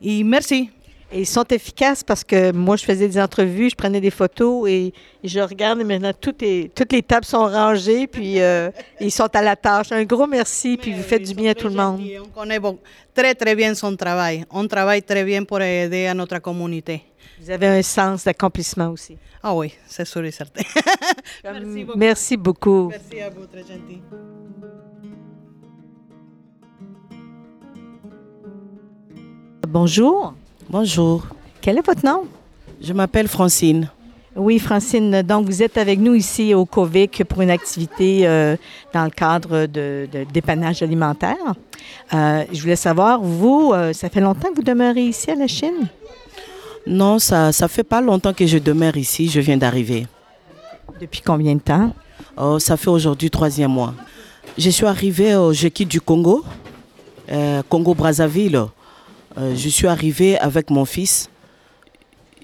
et 0.00 0.24
merci. 0.24 0.70
Et 1.12 1.20
ils 1.20 1.26
sont 1.26 1.44
efficaces 1.44 2.02
parce 2.02 2.24
que 2.24 2.50
moi, 2.50 2.76
je 2.76 2.84
faisais 2.84 3.06
des 3.06 3.20
entrevues, 3.20 3.70
je 3.70 3.76
prenais 3.76 4.00
des 4.00 4.10
photos 4.10 4.68
et 4.68 4.92
je 5.22 5.38
regarde 5.38 5.80
et 5.80 5.84
maintenant 5.84 6.12
tout 6.12 6.34
est, 6.40 6.74
toutes 6.74 6.92
les 6.92 7.02
tables 7.02 7.24
sont 7.24 7.46
rangées, 7.46 8.08
puis 8.08 8.40
euh, 8.40 8.70
ils 9.00 9.12
sont 9.12 9.28
à 9.34 9.42
la 9.42 9.54
tâche. 9.54 9.92
Un 9.92 10.02
gros 10.04 10.26
merci, 10.26 10.76
puis 10.76 10.92
vous 10.92 11.02
faites 11.02 11.22
du 11.22 11.34
bien 11.34 11.52
à 11.52 11.54
tout 11.54 11.68
le 11.68 11.74
monde. 11.74 12.00
On 12.24 12.28
connaît 12.40 12.58
très 13.14 13.34
très 13.34 13.54
bien 13.54 13.74
son 13.74 13.94
travail. 13.94 14.44
On 14.50 14.66
travaille 14.66 15.02
très 15.02 15.22
bien 15.22 15.44
pour 15.44 15.60
aider 15.60 16.06
à 16.06 16.14
notre 16.14 16.40
communauté. 16.40 17.04
Vous 17.40 17.50
avez 17.50 17.68
un 17.68 17.82
sens 17.82 18.24
d'accomplissement 18.24 18.88
aussi. 18.88 19.16
Ah 19.42 19.54
oui, 19.54 19.72
c'est 19.86 20.04
sûr 20.04 20.24
et 20.24 20.32
certain. 20.32 20.62
Merci 21.44 21.84
beaucoup. 21.84 21.98
Merci 21.98 22.36
beaucoup. 22.36 22.88
Merci 22.88 23.20
à 23.20 23.30
vous, 23.30 23.46
très 23.46 23.60
gentil. 23.60 24.02
Bonjour. 29.68 30.34
Bonjour. 30.68 31.24
Quel 31.60 31.78
est 31.78 31.86
votre 31.86 32.04
nom? 32.04 32.24
Je 32.82 32.92
m'appelle 32.92 33.28
Francine. 33.28 33.88
Oui, 34.34 34.58
Francine. 34.58 35.22
Donc, 35.22 35.46
vous 35.46 35.62
êtes 35.62 35.78
avec 35.78 36.00
nous 36.00 36.14
ici 36.14 36.54
au 36.54 36.64
COVIC 36.66 37.22
pour 37.22 37.40
une 37.40 37.50
activité 37.50 38.26
euh, 38.26 38.56
dans 38.92 39.04
le 39.04 39.10
cadre 39.10 39.66
de, 39.66 40.08
de 40.12 40.26
dépannage 40.32 40.82
alimentaire. 40.82 41.36
Euh, 42.12 42.44
je 42.52 42.60
voulais 42.60 42.74
savoir, 42.74 43.20
vous, 43.20 43.70
euh, 43.72 43.92
ça 43.92 44.08
fait 44.08 44.20
longtemps 44.20 44.50
que 44.50 44.56
vous 44.56 44.64
demeurez 44.64 45.04
ici 45.04 45.30
à 45.30 45.36
la 45.36 45.46
Chine? 45.46 45.88
Non, 46.84 47.20
ça 47.20 47.52
ça 47.52 47.68
fait 47.68 47.84
pas 47.84 48.00
longtemps 48.00 48.32
que 48.32 48.46
je 48.46 48.58
demeure 48.58 48.96
ici. 48.96 49.28
Je 49.28 49.38
viens 49.38 49.56
d'arriver. 49.56 50.08
Depuis 51.00 51.22
combien 51.24 51.54
de 51.54 51.60
temps? 51.60 51.92
Oh, 52.36 52.58
ça 52.58 52.76
fait 52.76 52.90
aujourd'hui 52.90 53.30
troisième 53.30 53.70
mois. 53.70 53.94
Je 54.58 54.70
suis 54.70 54.86
arrivée, 54.86 55.32
euh, 55.32 55.52
je 55.52 55.68
quitte 55.68 55.88
du 55.88 56.00
Congo, 56.00 56.44
Congo-Brazzaville. 57.68 58.66
Euh, 59.38 59.54
je 59.54 59.68
suis 59.68 59.86
arrivée 59.86 60.38
avec 60.38 60.70
mon 60.70 60.84
fils. 60.84 61.28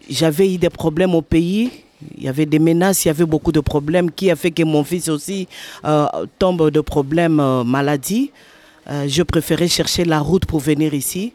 J'avais 0.09 0.53
eu 0.55 0.59
des 0.59 0.71
problèmes 0.71 1.15
au 1.15 1.23
pays. 1.23 1.71
Il 2.17 2.25
y 2.25 2.29
avait 2.29 2.47
des 2.47 2.59
menaces, 2.59 3.05
il 3.05 3.09
y 3.09 3.11
avait 3.11 3.25
beaucoup 3.25 3.53
de 3.53 3.61
problèmes 3.61 4.11
qui 4.11 4.31
a 4.31 4.37
fait 4.37 4.51
que 4.51 4.63
mon 4.63 4.85
fils 4.85 5.09
aussi 5.09 5.49
euh, 5.85 6.07
tombe 6.39 6.71
de 6.71 6.81
problèmes 6.81 7.41
euh, 7.41 7.65
maladie. 7.65 8.31
Euh, 8.91 9.07
je 9.09 9.23
préférais 9.23 9.69
chercher 9.69 10.05
la 10.05 10.21
route 10.21 10.45
pour 10.45 10.61
venir 10.61 10.95
ici. 10.95 11.33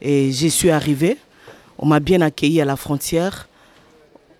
Et 0.00 0.30
j'y 0.32 0.50
suis 0.50 0.70
arrivée. 0.70 1.16
On 1.78 1.86
m'a 1.86 2.00
bien 2.00 2.20
accueilli 2.20 2.60
à 2.60 2.64
la 2.64 2.76
frontière. 2.76 3.48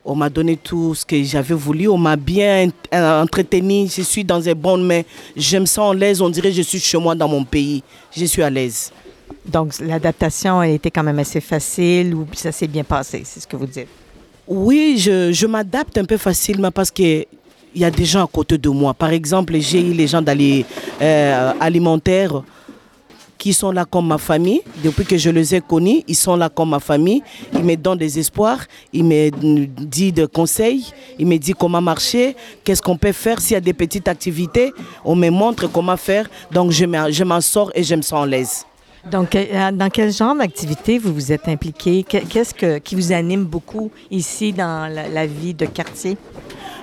On 0.05 0.15
m'a 0.15 0.31
donné 0.31 0.57
tout 0.57 0.95
ce 0.95 1.05
que 1.05 1.23
j'avais 1.23 1.55
voulu. 1.55 1.89
On 1.89 1.99
m'a 1.99 2.17
bien 2.17 2.71
entretenu. 2.93 3.89
Je 3.89 4.03
suis 4.03 4.25
dans 4.25 4.39
les 4.39 4.55
bonnes 4.55 4.85
mains. 4.85 5.03
Je 5.37 5.59
me 5.59 5.67
sens 5.67 5.93
à 5.93 5.95
l'aise. 5.95 6.21
On 6.21 6.31
dirait 6.31 6.51
que 6.51 6.57
je 6.57 6.63
suis 6.63 6.79
chez 6.79 6.99
moi 6.99 7.15
dans 7.15 7.29
mon 7.29 7.45
pays. 7.45 7.83
Je 8.17 8.25
suis 8.25 8.43
à 8.43 8.51
l'aise. 8.51 8.93
Donc, 9.45 9.79
l'adaptation 9.81 10.61
a 10.61 10.69
été 10.69 10.91
quand 10.91 11.03
même 11.03 11.19
assez 11.19 11.41
facile 11.41 12.15
ou 12.15 12.27
ça 12.35 12.53
s'est 12.53 12.67
bien 12.67 12.85
passé, 12.85 13.23
c'est 13.25 13.41
ce 13.41 13.47
que 13.47 13.57
vous 13.57 13.67
dites? 13.67 13.89
Oui, 14.49 14.97
je, 14.99 15.47
m'adapte 15.47 15.99
un 15.99 16.05
peu 16.05 16.17
facilement 16.17 16.71
parce 16.71 16.91
que 16.91 17.25
il 17.75 17.83
y 17.83 17.85
a 17.85 17.91
des 17.91 18.05
gens 18.07 18.25
à 18.25 18.27
côté 18.27 18.57
de 18.57 18.69
moi. 18.71 18.95
Par 18.95 19.11
exemple, 19.11 19.55
j'ai 19.59 19.81
eu 19.81 19.93
les 19.93 20.07
gens 20.07 20.23
d'ali- 20.23 20.65
euh, 21.03 21.53
qui 23.39 23.53
sont 23.53 23.71
là 23.71 23.85
comme 23.85 24.07
ma 24.09 24.19
famille. 24.19 24.63
Depuis 24.83 25.05
que 25.05 25.17
je 25.17 25.31
les 25.31 25.55
ai 25.55 25.61
connus, 25.61 26.03
ils 26.09 26.15
sont 26.15 26.37
là 26.37 26.49
comme 26.49 26.71
ma 26.71 26.81
famille. 26.81 27.23
Ils 27.53 27.63
me 27.65 27.77
donnent 27.77 27.99
des 27.99 28.19
espoirs, 28.19 28.61
ils 28.93 29.05
me 29.05 29.31
disent 29.31 30.15
des 30.15 30.27
conseils, 30.27 30.87
ils 31.19 31.27
me 31.27 31.37
disent 31.37 31.55
comment 31.59 31.83
marcher, 31.83 32.35
qu'est-ce 32.65 32.81
qu'on 32.83 32.97
peut 32.97 33.13
faire. 33.13 33.41
S'il 33.41 33.55
y 33.55 33.57
a 33.57 33.61
des 33.61 33.75
petites 33.75 34.09
activités, 34.09 34.73
on 35.05 35.15
me 35.15 35.29
montre 35.29 35.71
comment 35.71 35.97
faire. 35.97 36.29
Donc 36.51 36.71
je 36.71 37.25
m'en 37.25 37.41
sors 37.41 37.71
et 37.75 37.83
je 37.83 37.95
me 37.95 38.03
sens 38.03 38.25
à 38.25 38.27
l'aise. 38.27 38.65
Donc, 39.11 39.37
euh, 39.37 39.71
dans 39.73 39.89
quel 39.89 40.13
genre 40.13 40.35
d'activité 40.35 40.99
vous 40.99 41.15
vous 41.15 41.31
êtes 41.33 41.47
impliqué? 41.49 42.03
Que- 42.03 42.25
Qu'est-ce 42.27 42.53
que, 42.53 42.79
qui 42.79 42.95
vous 42.97 43.13
anime 43.13 43.45
beaucoup 43.45 43.91
ici 44.11 44.53
dans 44.53 44.93
la, 44.93 45.09
la 45.09 45.27
vie 45.27 45.55
de 45.55 45.67
quartier? 45.67 46.17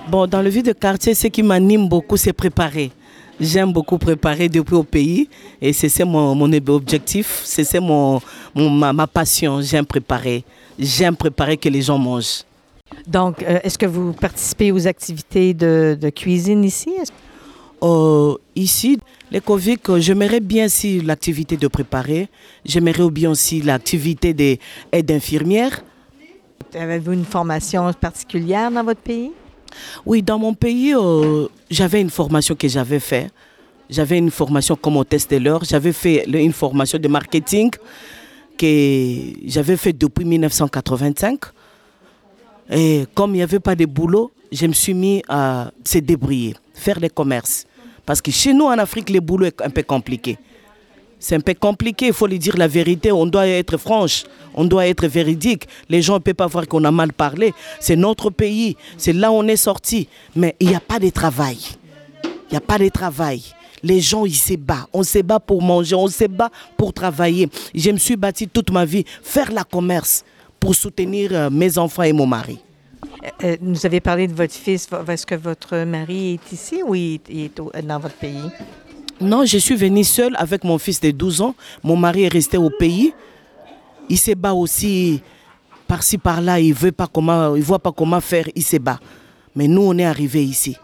Bon, 0.08 0.26
dans 0.28 0.42
le 0.42 0.50
vie 0.50 0.64
de 0.64 0.72
quartier, 0.72 1.16
ce 1.16 1.28
qui 1.28 1.44
m'anime 1.44 1.88
beaucoup, 1.90 2.16
c'est 2.18 2.34
préparer. 2.34 2.92
J'aime 3.40 3.74
beaucoup 3.74 3.98
préparer 3.98 4.48
depuis 4.48 4.76
au 4.76 4.84
pays 4.84 5.28
et 5.62 5.74
c'est 5.74 6.06
mon, 6.06 6.34
mon 6.36 6.52
objectif, 6.68 7.42
c'est 7.44 7.80
mon, 7.80 8.22
mon- 8.56 8.70
ma, 8.70 8.94
ma 8.94 9.08
passion. 9.08 9.60
J'aime 9.62 9.86
préparer. 9.86 10.46
J'aime 10.80 11.16
préparer 11.16 11.58
que 11.58 11.68
les 11.68 11.82
gens 11.82 11.98
mangent. 11.98 12.44
Donc, 13.08 13.44
euh, 13.44 13.60
est-ce 13.64 13.78
que 13.78 13.86
vous 13.88 14.14
participez 14.14 14.72
aux 14.72 14.88
activités 14.88 15.54
de, 15.54 15.98
de 16.00 16.10
cuisine 16.10 16.64
ici? 16.64 16.92
Euh, 17.84 18.36
ici, 18.56 18.98
les 19.30 19.42
Covid, 19.42 19.78
euh, 19.90 20.00
j'aimerais 20.00 20.40
bien 20.40 20.66
aussi 20.66 21.02
l'activité 21.02 21.58
de 21.58 21.68
préparer. 21.68 22.30
J'aimerais 22.64 23.10
bien 23.12 23.32
aussi 23.32 23.62
l'activité 23.62 24.34
des 24.34 24.60
aides 24.92 25.12
infirmières. 25.12 25.84
Avez-vous 26.74 27.12
une 27.12 27.26
formation 27.26 27.92
particulière 27.94 28.72
dans 28.72 28.84
votre 28.86 29.02
pays? 29.02 29.32
Oui, 30.06 30.24
dans 30.24 30.40
mon 30.40 30.54
pays, 30.54 30.96
euh, 30.96 31.48
j'avais 31.70 32.00
une 32.00 32.10
formation 32.10 32.56
que 32.56 32.68
j'avais 32.70 33.02
faite. 33.02 33.32
J'avais 33.90 34.18
une 34.18 34.32
formation 34.32 34.78
comme 34.78 34.96
hôtesse 34.96 35.28
de 35.28 35.38
l'heure. 35.38 35.66
J'avais 35.66 35.92
fait 35.92 36.26
une 36.26 36.54
formation 36.54 36.98
de 36.98 37.08
marketing 37.10 37.70
que 38.58 39.34
j'avais 39.46 39.76
fait 39.76 39.92
depuis 39.92 40.24
1985. 40.24 41.40
Et 42.72 43.06
comme 43.14 43.32
il 43.32 43.38
n'y 43.38 43.44
avait 43.44 43.60
pas 43.60 43.76
de 43.76 43.86
boulot, 43.86 44.32
je 44.52 44.66
me 44.68 44.74
suis 44.74 44.94
mis 44.94 45.22
à 45.28 45.70
se 45.84 45.98
débrouiller, 45.98 46.56
faire 46.74 47.00
les 47.00 47.10
commerces. 47.10 47.66
Parce 48.06 48.22
que 48.22 48.32
chez 48.32 48.54
nous 48.54 48.66
en 48.66 48.78
Afrique, 48.78 49.10
le 49.10 49.20
boulot 49.20 49.46
est 49.46 49.62
un 49.62 49.70
peu 49.70 49.84
compliqué. 49.84 50.38
C'est 51.20 51.36
un 51.36 51.40
peu 51.40 51.54
compliqué, 51.54 52.08
il 52.08 52.14
faut 52.14 52.28
lui 52.28 52.38
dire 52.38 52.58
la 52.58 52.68
vérité. 52.68 53.10
On 53.12 53.26
doit 53.26 53.48
être 53.48 53.78
franche, 53.78 54.26
on 54.54 54.66
doit 54.66 54.88
être 54.88 55.08
véridique. 55.08 55.68
Les 55.88 56.02
gens 56.02 56.16
ne 56.16 56.20
peuvent 56.20 56.34
pas 56.34 56.48
voir 56.48 56.68
qu'on 56.68 56.84
a 56.84 56.92
mal 56.92 57.14
parlé. 57.14 57.54
C'est 57.80 57.96
notre 57.96 58.30
pays, 58.30 58.76
c'est 58.98 59.14
là 59.14 59.32
où 59.32 59.36
on 59.36 59.48
est 59.48 59.56
sorti. 59.56 60.10
Mais 60.36 60.54
il 60.60 60.68
n'y 60.68 60.76
a 60.76 60.82
pas 60.82 61.00
de 61.00 61.10
travail. 61.10 61.58
Il 62.26 62.52
n'y 62.52 62.58
a 62.58 62.62
pas 62.62 62.78
de 62.78 62.90
travail. 62.90 63.42
Les 63.82 64.02
gens, 64.02 64.26
ils 64.26 64.36
se 64.36 64.56
battent. 64.56 64.88
On 64.92 65.04
se 65.04 65.20
bat 65.20 65.40
pour 65.40 65.62
manger, 65.62 65.96
on 65.96 66.08
se 66.08 66.26
bat 66.26 66.50
pour 66.76 66.92
travailler. 66.92 67.50
Je 67.74 67.92
me 67.92 67.98
suis 67.98 68.18
bâti 68.18 68.50
toute 68.50 68.72
ma 68.72 68.84
vie, 68.84 69.06
faire 69.22 69.50
la 69.52 69.64
commerce 69.64 70.26
pour 70.60 70.76
soutenir 70.76 71.30
euh, 71.32 71.50
mes 71.50 71.78
enfants 71.78 72.04
et 72.04 72.14
mon 72.14 72.26
mari. 72.26 72.60
Euh, 73.44 73.58
nous 73.62 73.86
avez 73.86 74.00
parlé 74.00 74.28
de 74.28 74.34
votre 74.34 74.54
fils. 74.54 74.88
Est-ce 75.08 75.26
que 75.26 75.36
votre 75.36 75.78
mari 75.86 76.34
est 76.36 76.52
ici 76.52 76.82
ou 76.86 76.96
il 76.96 77.20
est, 77.30 77.60
au- 77.60 77.72
dans 77.84 78.00
votre 78.00 78.16
pays? 78.16 78.50
Non, 79.22 79.46
je 79.46 79.58
suis 79.58 79.76
venue 79.76 80.04
seule 80.04 80.36
avec 80.38 80.64
mon 80.64 80.78
fils 80.78 81.00
de 81.00 81.12
12 81.12 81.42
ans. 81.42 81.56
Mon 81.84 81.96
mari 81.96 82.24
est 82.24 82.34
resté 82.34 82.58
au 82.58 82.70
pays. 82.70 83.14
Il 84.10 84.18
se 84.18 84.32
bat 84.34 84.54
aussi 84.54 85.22
par-ci 85.88 86.18
par-là. 86.18 86.60
Il 86.60 86.68
il 86.68 86.74
voit 86.74 87.80
pas 87.80 87.92
comment 87.92 88.22
faire. 88.22 88.48
Il 88.56 88.64
se 88.64 88.78
bat. 88.78 89.00
Mais 89.56 89.68
nous, 89.68 89.84
on 89.84 89.98
est 89.98 90.06
arrivés 90.06 90.44
ici. 90.44 90.76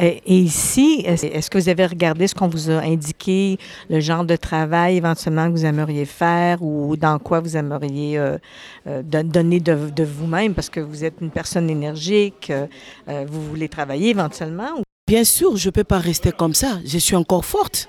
Euh, 0.00 0.12
Et 0.26 0.38
ici, 0.38 1.02
est-ce 1.04 1.50
que 1.50 1.58
vous 1.58 1.68
avez 1.68 1.86
regardé 1.86 2.26
ce 2.26 2.34
qu'on 2.34 2.48
vous 2.48 2.70
a 2.70 2.80
indiqué, 2.80 3.58
le 3.88 4.00
genre 4.00 4.24
de 4.24 4.36
travail 4.36 4.96
éventuellement 4.96 5.46
que 5.46 5.52
vous 5.52 5.64
aimeriez 5.64 6.04
faire 6.04 6.62
ou 6.62 6.96
dans 6.96 7.18
quoi 7.18 7.40
vous 7.40 7.56
aimeriez 7.56 8.18
euh, 8.18 8.38
euh, 8.86 9.02
don- 9.02 9.24
donner 9.24 9.60
de, 9.60 9.90
de 9.90 10.04
vous-même? 10.04 10.54
Parce 10.54 10.70
que 10.70 10.80
vous 10.80 11.04
êtes 11.04 11.14
une 11.20 11.30
personne 11.30 11.68
énergique, 11.70 12.50
euh, 12.50 13.24
vous 13.28 13.42
voulez 13.48 13.68
travailler 13.68 14.10
éventuellement? 14.10 14.70
ou- 14.78 14.82
Bien 15.06 15.24
sûr, 15.24 15.56
je 15.56 15.68
ne 15.68 15.72
peux 15.72 15.84
pas 15.84 15.98
rester 15.98 16.30
comme 16.30 16.54
ça. 16.54 16.78
Je 16.84 16.98
suis 16.98 17.16
encore 17.16 17.44
forte. 17.44 17.88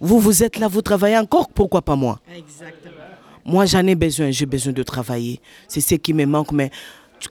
Vous, 0.00 0.18
vous 0.18 0.42
êtes 0.42 0.58
là, 0.58 0.68
vous 0.68 0.82
travaillez 0.82 1.16
encore. 1.16 1.48
Pourquoi 1.48 1.80
pas 1.80 1.96
moi? 1.96 2.20
Moi, 3.44 3.64
j'en 3.66 3.86
ai 3.86 3.94
besoin. 3.94 4.30
J'ai 4.30 4.46
besoin 4.46 4.72
de 4.72 4.82
travailler. 4.82 5.40
C'est 5.66 5.80
ce 5.80 5.94
qui 5.94 6.12
me 6.12 6.24
manque. 6.26 6.52
Mais 6.52 6.70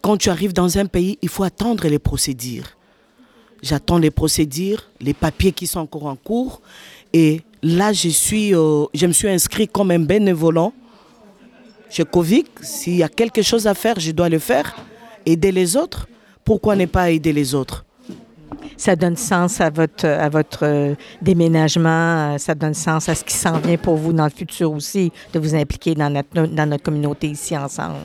quand 0.01 0.17
tu 0.17 0.29
arrives 0.29 0.53
dans 0.53 0.77
un 0.77 0.86
pays, 0.86 1.17
il 1.21 1.29
faut 1.29 1.43
attendre 1.43 1.88
les 1.88 2.00
procédures. 2.00 2.65
J'attends 3.62 3.98
les 3.98 4.12
procédures, 4.12 4.89
les 5.00 5.13
papiers 5.13 5.51
qui 5.51 5.68
sont 5.68 5.82
encore 5.82 6.06
en 6.06 6.15
cours. 6.15 6.62
Et 7.13 7.41
là, 7.62 7.94
je, 7.94 8.10
suis, 8.10 8.56
euh, 8.56 8.86
je 8.94 9.06
me 9.06 9.12
suis 9.12 9.30
inscrit 9.30 9.68
comme 9.68 9.91
un 9.91 10.00
bénévolant 10.00 10.74
chez 11.89 12.03
Covid. 12.06 12.46
S'il 12.62 12.96
y 12.96 13.03
a 13.03 13.10
quelque 13.10 13.41
chose 13.41 13.68
à 13.68 13.74
faire, 13.74 14.00
je 14.00 14.12
dois 14.12 14.30
le 14.30 14.39
faire. 14.39 14.75
Aider 15.25 15.51
les 15.51 15.77
autres. 15.77 16.08
Pourquoi 16.44 16.75
ne 16.75 16.86
pas 16.86 17.12
aider 17.12 17.34
les 17.34 17.53
autres? 17.53 17.86
Ça 18.77 18.96
donne 18.96 19.15
sens 19.15 19.62
à 19.62 19.70
votre, 19.70 20.08
à 20.08 20.27
votre 20.27 20.63
euh, 20.63 20.96
déménagement, 21.22 22.38
ça 22.39 22.56
donne 22.56 22.74
sens 22.74 23.10
à 23.10 23.15
ce 23.15 23.24
qui 23.24 23.36
s'en 23.36 23.60
vient 23.60 23.77
pour 23.77 23.96
vous 23.96 24.12
dans 24.12 24.24
le 24.24 24.32
futur 24.32 24.72
aussi, 24.72 25.12
de 25.34 25.39
vous 25.39 25.53
impliquer 25.53 25.94
dans 25.94 26.10
notre, 26.10 26.48
dans 26.48 26.65
notre 26.68 26.84
communauté 26.84 27.27
ici 27.27 27.56
ensemble. 27.56 27.98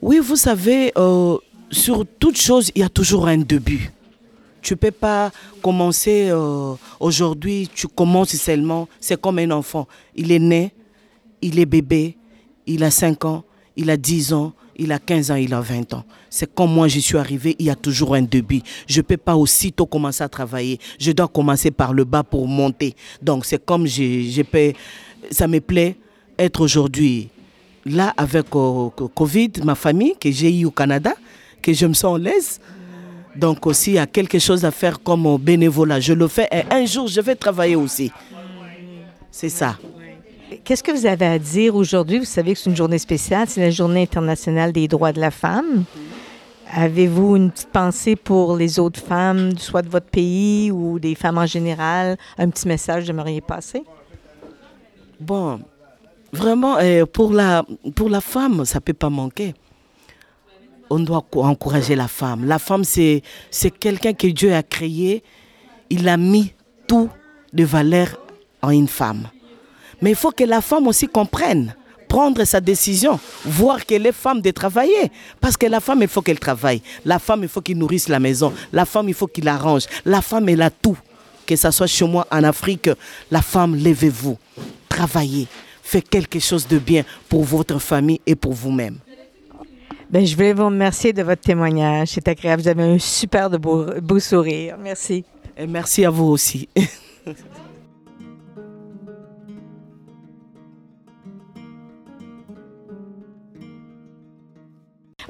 Oui, 0.00 0.18
vous 0.18 0.36
savez, 0.36 0.92
euh, 0.96 1.36
sur 1.70 2.06
toute 2.18 2.40
chose, 2.40 2.72
il 2.74 2.80
y 2.80 2.84
a 2.84 2.88
toujours 2.88 3.28
un 3.28 3.38
début. 3.38 3.92
Tu 4.62 4.76
peux 4.76 4.90
pas 4.92 5.30
commencer 5.60 6.28
euh, 6.30 6.74
aujourd'hui, 7.00 7.68
tu 7.74 7.88
commences 7.88 8.36
seulement, 8.36 8.88
c'est 9.00 9.20
comme 9.20 9.38
un 9.38 9.50
enfant. 9.50 9.86
Il 10.14 10.30
est 10.32 10.38
né, 10.38 10.72
il 11.42 11.58
est 11.58 11.66
bébé, 11.66 12.16
il 12.66 12.84
a 12.84 12.90
5 12.90 13.24
ans, 13.24 13.44
il 13.76 13.90
a 13.90 13.96
10 13.96 14.32
ans, 14.32 14.52
il 14.76 14.92
a 14.92 14.98
15 14.98 15.30
ans, 15.32 15.34
il 15.34 15.52
a 15.52 15.60
20 15.60 15.94
ans. 15.94 16.04
C'est 16.30 16.52
comme 16.54 16.72
moi, 16.72 16.88
je 16.88 17.00
suis 17.00 17.18
arrivé, 17.18 17.56
il 17.58 17.66
y 17.66 17.70
a 17.70 17.74
toujours 17.74 18.14
un 18.14 18.22
début. 18.22 18.62
Je 18.86 18.98
ne 19.00 19.02
peux 19.02 19.16
pas 19.16 19.36
aussitôt 19.36 19.86
commencer 19.86 20.22
à 20.22 20.28
travailler. 20.28 20.78
Je 20.98 21.12
dois 21.12 21.28
commencer 21.28 21.70
par 21.70 21.92
le 21.92 22.04
bas 22.04 22.22
pour 22.22 22.46
monter. 22.46 22.94
Donc 23.20 23.44
c'est 23.44 23.64
comme 23.64 23.86
je, 23.86 24.30
je 24.30 24.42
peux, 24.42 24.72
ça 25.30 25.48
me 25.48 25.60
plaît 25.60 25.96
être 26.38 26.60
aujourd'hui 26.60 27.28
là 27.84 28.14
avec 28.16 28.46
euh, 28.54 28.88
Covid, 29.14 29.50
ma 29.64 29.74
famille 29.74 30.14
que 30.18 30.30
j'ai 30.30 30.56
eu 30.56 30.64
au 30.66 30.70
Canada, 30.70 31.14
que 31.60 31.72
je 31.72 31.86
me 31.86 31.94
sens 31.94 32.16
à 32.16 32.18
l'aise. 32.18 32.60
Donc 33.36 33.66
aussi, 33.66 33.92
il 33.92 33.94
y 33.94 33.98
a 33.98 34.06
quelque 34.06 34.38
chose 34.38 34.64
à 34.64 34.70
faire 34.70 35.02
comme 35.02 35.36
bénévolat. 35.38 36.00
Je 36.00 36.12
le 36.12 36.28
fais 36.28 36.48
et 36.52 36.62
un 36.70 36.84
jour, 36.84 37.08
je 37.08 37.20
vais 37.20 37.34
travailler 37.34 37.76
aussi. 37.76 38.12
C'est 39.30 39.48
ça. 39.48 39.76
Qu'est-ce 40.64 40.82
que 40.82 40.92
vous 40.92 41.06
avez 41.06 41.26
à 41.26 41.38
dire 41.38 41.74
aujourd'hui? 41.74 42.18
Vous 42.18 42.24
savez 42.24 42.52
que 42.52 42.58
c'est 42.58 42.68
une 42.68 42.76
journée 42.76 42.98
spéciale, 42.98 43.48
c'est 43.48 43.62
la 43.62 43.70
journée 43.70 44.02
internationale 44.02 44.72
des 44.72 44.86
droits 44.86 45.12
de 45.12 45.20
la 45.20 45.30
femme. 45.30 45.84
Avez-vous 46.74 47.36
une 47.36 47.50
petite 47.50 47.70
pensée 47.70 48.16
pour 48.16 48.56
les 48.56 48.78
autres 48.78 49.00
femmes, 49.00 49.58
soit 49.58 49.82
de 49.82 49.88
votre 49.88 50.06
pays 50.06 50.70
ou 50.70 50.98
des 50.98 51.14
femmes 51.14 51.38
en 51.38 51.46
général? 51.46 52.18
Un 52.38 52.50
petit 52.50 52.68
message 52.68 53.04
j'aimerais 53.04 53.40
passer? 53.40 53.82
Bon, 55.20 55.60
Vraiment, 56.32 56.78
euh, 56.78 57.04
pour, 57.04 57.32
la, 57.32 57.64
pour 57.94 58.08
la 58.08 58.22
femme, 58.22 58.64
ça 58.64 58.78
ne 58.78 58.80
peut 58.80 58.94
pas 58.94 59.10
manquer. 59.10 59.54
On 60.94 61.00
doit 61.00 61.24
encourager 61.36 61.96
la 61.96 62.06
femme. 62.06 62.44
La 62.44 62.58
femme, 62.58 62.84
c'est 62.84 63.22
quelqu'un 63.80 64.12
que 64.12 64.26
Dieu 64.26 64.52
a 64.52 64.62
créé. 64.62 65.22
Il 65.88 66.06
a 66.06 66.18
mis 66.18 66.52
tout 66.86 67.08
de 67.50 67.64
valeur 67.64 68.20
en 68.60 68.68
une 68.68 68.88
femme. 68.88 69.28
Mais 70.02 70.10
il 70.10 70.16
faut 70.16 70.32
que 70.32 70.44
la 70.44 70.60
femme 70.60 70.86
aussi 70.86 71.08
comprenne, 71.08 71.74
prendre 72.10 72.44
sa 72.44 72.60
décision, 72.60 73.18
voir 73.42 73.86
qu'elle 73.86 74.04
est 74.04 74.12
femme 74.12 74.42
de 74.42 74.50
travailler. 74.50 75.10
Parce 75.40 75.56
que 75.56 75.64
la 75.64 75.80
femme, 75.80 76.02
il 76.02 76.08
faut 76.08 76.20
qu'elle 76.20 76.38
travaille. 76.38 76.82
La 77.06 77.18
femme, 77.18 77.42
il 77.42 77.48
faut 77.48 77.62
qu'il 77.62 77.78
nourrisse 77.78 78.10
la 78.10 78.20
maison. 78.20 78.52
La 78.70 78.84
femme, 78.84 79.08
il 79.08 79.14
faut 79.14 79.28
qu'il 79.28 79.48
arrange. 79.48 79.84
La 80.04 80.20
femme, 80.20 80.46
elle 80.50 80.60
a 80.60 80.68
tout. 80.68 80.98
Que 81.46 81.56
ce 81.56 81.70
soit 81.70 81.86
chez 81.86 82.06
moi 82.06 82.26
en 82.30 82.44
Afrique, 82.44 82.90
la 83.30 83.40
femme, 83.40 83.76
levez-vous, 83.76 84.36
travaillez, 84.90 85.48
faites 85.82 86.10
quelque 86.10 86.38
chose 86.38 86.68
de 86.68 86.78
bien 86.78 87.02
pour 87.30 87.44
votre 87.44 87.78
famille 87.78 88.20
et 88.26 88.34
pour 88.34 88.52
vous-même. 88.52 88.98
Ben, 90.12 90.26
je 90.26 90.36
voulais 90.36 90.52
vous 90.52 90.66
remercier 90.66 91.14
de 91.14 91.22
votre 91.22 91.40
témoignage. 91.40 92.08
C'est 92.08 92.28
agréable. 92.28 92.60
Vous 92.60 92.68
avez 92.68 92.82
un 92.82 92.98
super 92.98 93.48
de 93.48 93.56
beau, 93.56 93.86
beau 94.02 94.18
sourire. 94.18 94.76
Merci. 94.78 95.24
Et 95.56 95.66
merci 95.66 96.04
à 96.04 96.10
vous 96.10 96.26
aussi. 96.26 96.68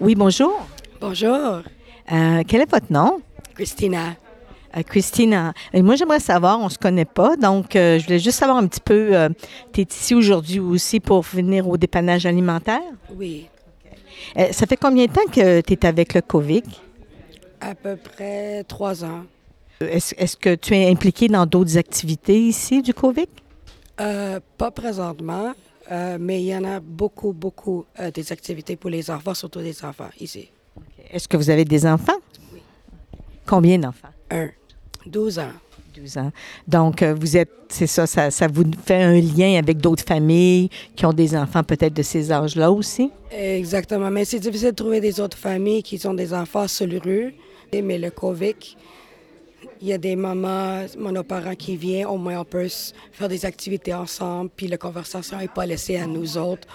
Oui, 0.00 0.16
bonjour. 0.16 0.66
Bonjour. 1.00 1.62
Euh, 2.10 2.42
quel 2.48 2.62
est 2.62 2.70
votre 2.70 2.92
nom? 2.92 3.20
Christina. 3.54 4.16
Euh, 4.76 4.82
Christina. 4.82 5.52
Et 5.72 5.80
moi, 5.80 5.94
j'aimerais 5.94 6.18
savoir, 6.18 6.58
on 6.58 6.64
ne 6.64 6.70
se 6.70 6.78
connaît 6.78 7.04
pas, 7.04 7.36
donc 7.36 7.76
euh, 7.76 8.00
je 8.00 8.06
voulais 8.06 8.18
juste 8.18 8.38
savoir 8.38 8.58
un 8.58 8.66
petit 8.66 8.80
peu, 8.80 9.12
tu 9.72 9.82
es 9.82 9.84
ici 9.84 10.16
aujourd'hui 10.16 10.58
aussi 10.58 10.98
pour 10.98 11.20
venir 11.22 11.68
au 11.68 11.76
dépannage 11.76 12.26
alimentaire? 12.26 12.80
Oui. 13.16 13.46
Ça 14.52 14.66
fait 14.66 14.76
combien 14.76 15.06
de 15.06 15.12
temps 15.12 15.26
que 15.32 15.60
tu 15.60 15.72
es 15.72 15.86
avec 15.86 16.14
le 16.14 16.20
COVID? 16.20 16.62
À 17.60 17.74
peu 17.74 17.96
près 17.96 18.64
trois 18.64 19.04
ans. 19.04 19.24
Est-ce 19.80 20.36
que 20.36 20.54
tu 20.54 20.74
es 20.74 20.88
impliqué 20.88 21.28
dans 21.28 21.46
d'autres 21.46 21.76
activités 21.76 22.38
ici 22.38 22.82
du 22.82 22.94
COVID? 22.94 23.26
pas 24.58 24.70
présentement. 24.72 25.54
Euh, 25.90 26.16
mais 26.20 26.40
il 26.40 26.46
y 26.46 26.56
en 26.56 26.64
a 26.64 26.80
beaucoup, 26.80 27.32
beaucoup 27.32 27.84
euh, 27.98 28.10
des 28.10 28.32
activités 28.32 28.76
pour 28.76 28.88
les 28.90 29.10
enfants, 29.10 29.34
surtout 29.34 29.60
des 29.60 29.84
enfants 29.84 30.08
ici. 30.20 30.48
Est-ce 31.10 31.28
que 31.28 31.36
vous 31.36 31.50
avez 31.50 31.64
des 31.64 31.84
enfants? 31.84 32.16
Oui. 32.52 32.62
Combien 33.46 33.78
d'enfants? 33.78 34.08
Un. 34.30 34.48
12 35.04 35.38
ans. 35.40 35.52
12 36.02 36.18
ans. 36.18 36.32
Donc, 36.66 37.02
euh, 37.02 37.14
vous 37.14 37.36
êtes, 37.36 37.50
c'est 37.68 37.86
ça, 37.86 38.06
ça, 38.06 38.48
vous 38.48 38.64
fait 38.84 39.02
un 39.02 39.20
lien 39.20 39.58
avec 39.58 39.78
d'autres 39.78 40.04
familles 40.04 40.68
qui 40.96 41.06
ont 41.06 41.12
des 41.12 41.36
enfants 41.36 41.62
peut-être 41.62 41.94
de 41.94 42.02
ces 42.02 42.32
âges-là 42.32 42.70
aussi? 42.72 43.10
Exactement. 43.30 44.10
Mais 44.10 44.24
c'est 44.24 44.40
difficile 44.40 44.70
de 44.70 44.74
trouver 44.74 45.00
des 45.00 45.20
autres 45.20 45.38
familles 45.38 45.82
qui 45.82 46.04
ont 46.06 46.14
des 46.14 46.34
enfants 46.34 46.66
sur 46.66 46.88
rue. 47.04 47.34
Mais 47.72 47.98
le 47.98 48.10
COVID, 48.10 48.54
il 49.80 49.88
y 49.88 49.92
a 49.92 49.98
des 49.98 50.16
mamans, 50.16 50.84
monoparents 50.98 51.54
qui 51.54 51.76
viennent, 51.76 52.06
au 52.06 52.18
moins 52.18 52.40
on 52.40 52.44
peut 52.44 52.68
faire 53.12 53.28
des 53.28 53.46
activités 53.46 53.94
ensemble, 53.94 54.50
puis 54.54 54.66
la 54.66 54.76
conversation 54.76 55.38
n'est 55.38 55.48
pas 55.48 55.66
laissée 55.66 55.96
à 55.96 56.06
nous 56.06 56.36
autres. 56.36 56.68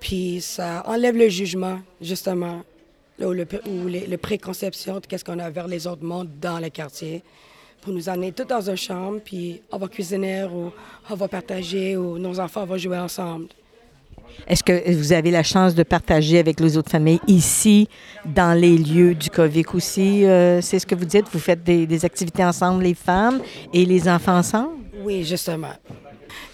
Puis 0.00 0.40
ça 0.40 0.82
enlève 0.86 1.16
le 1.16 1.28
jugement, 1.28 1.78
justement, 2.00 2.62
ou 3.20 3.30
le, 3.30 3.46
ou 3.66 3.86
les, 3.86 4.16
préconceptions 4.16 4.98
de 4.98 5.06
qu'est-ce 5.06 5.24
qu'on 5.24 5.38
a 5.38 5.48
vers 5.48 5.68
les 5.68 5.86
autres 5.86 6.04
mondes 6.04 6.28
dans 6.40 6.58
le 6.58 6.68
quartier. 6.68 7.22
Pour 7.82 7.92
nous 7.92 8.08
amener 8.08 8.30
tous 8.30 8.44
dans 8.44 8.70
une 8.70 8.76
chambre, 8.76 9.18
puis 9.24 9.60
on 9.72 9.76
va 9.76 9.88
cuisiner, 9.88 10.44
ou 10.44 10.72
on 11.10 11.14
va 11.14 11.26
partager, 11.26 11.96
ou 11.96 12.16
nos 12.16 12.38
enfants 12.38 12.64
vont 12.64 12.78
jouer 12.78 12.96
ensemble. 12.96 13.48
Est-ce 14.46 14.62
que 14.62 14.92
vous 14.92 15.12
avez 15.12 15.32
la 15.32 15.42
chance 15.42 15.74
de 15.74 15.82
partager 15.82 16.38
avec 16.38 16.60
les 16.60 16.76
autres 16.76 16.90
familles 16.90 17.20
ici, 17.26 17.88
dans 18.24 18.58
les 18.58 18.78
lieux 18.78 19.14
du 19.14 19.30
COVID 19.30 19.64
aussi? 19.74 20.24
Euh, 20.24 20.60
c'est 20.60 20.78
ce 20.78 20.86
que 20.86 20.94
vous 20.94 21.04
dites? 21.04 21.26
Vous 21.32 21.40
faites 21.40 21.64
des, 21.64 22.04
activités 22.04 22.44
ensemble, 22.44 22.84
les 22.84 22.94
femmes 22.94 23.40
et 23.72 23.84
les 23.84 24.08
enfants 24.08 24.38
ensemble? 24.38 24.76
Oui, 25.02 25.24
justement. 25.24 25.72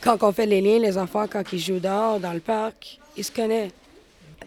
Quand 0.00 0.16
on 0.22 0.32
fait 0.32 0.46
les 0.46 0.62
liens, 0.62 0.78
les 0.78 0.96
enfants, 0.96 1.26
quand 1.30 1.44
ils 1.52 1.58
jouent 1.58 1.78
dehors, 1.78 2.18
dans 2.18 2.32
le 2.32 2.40
parc, 2.40 2.98
ils 3.16 3.24
se 3.24 3.32
connaissent. 3.32 3.72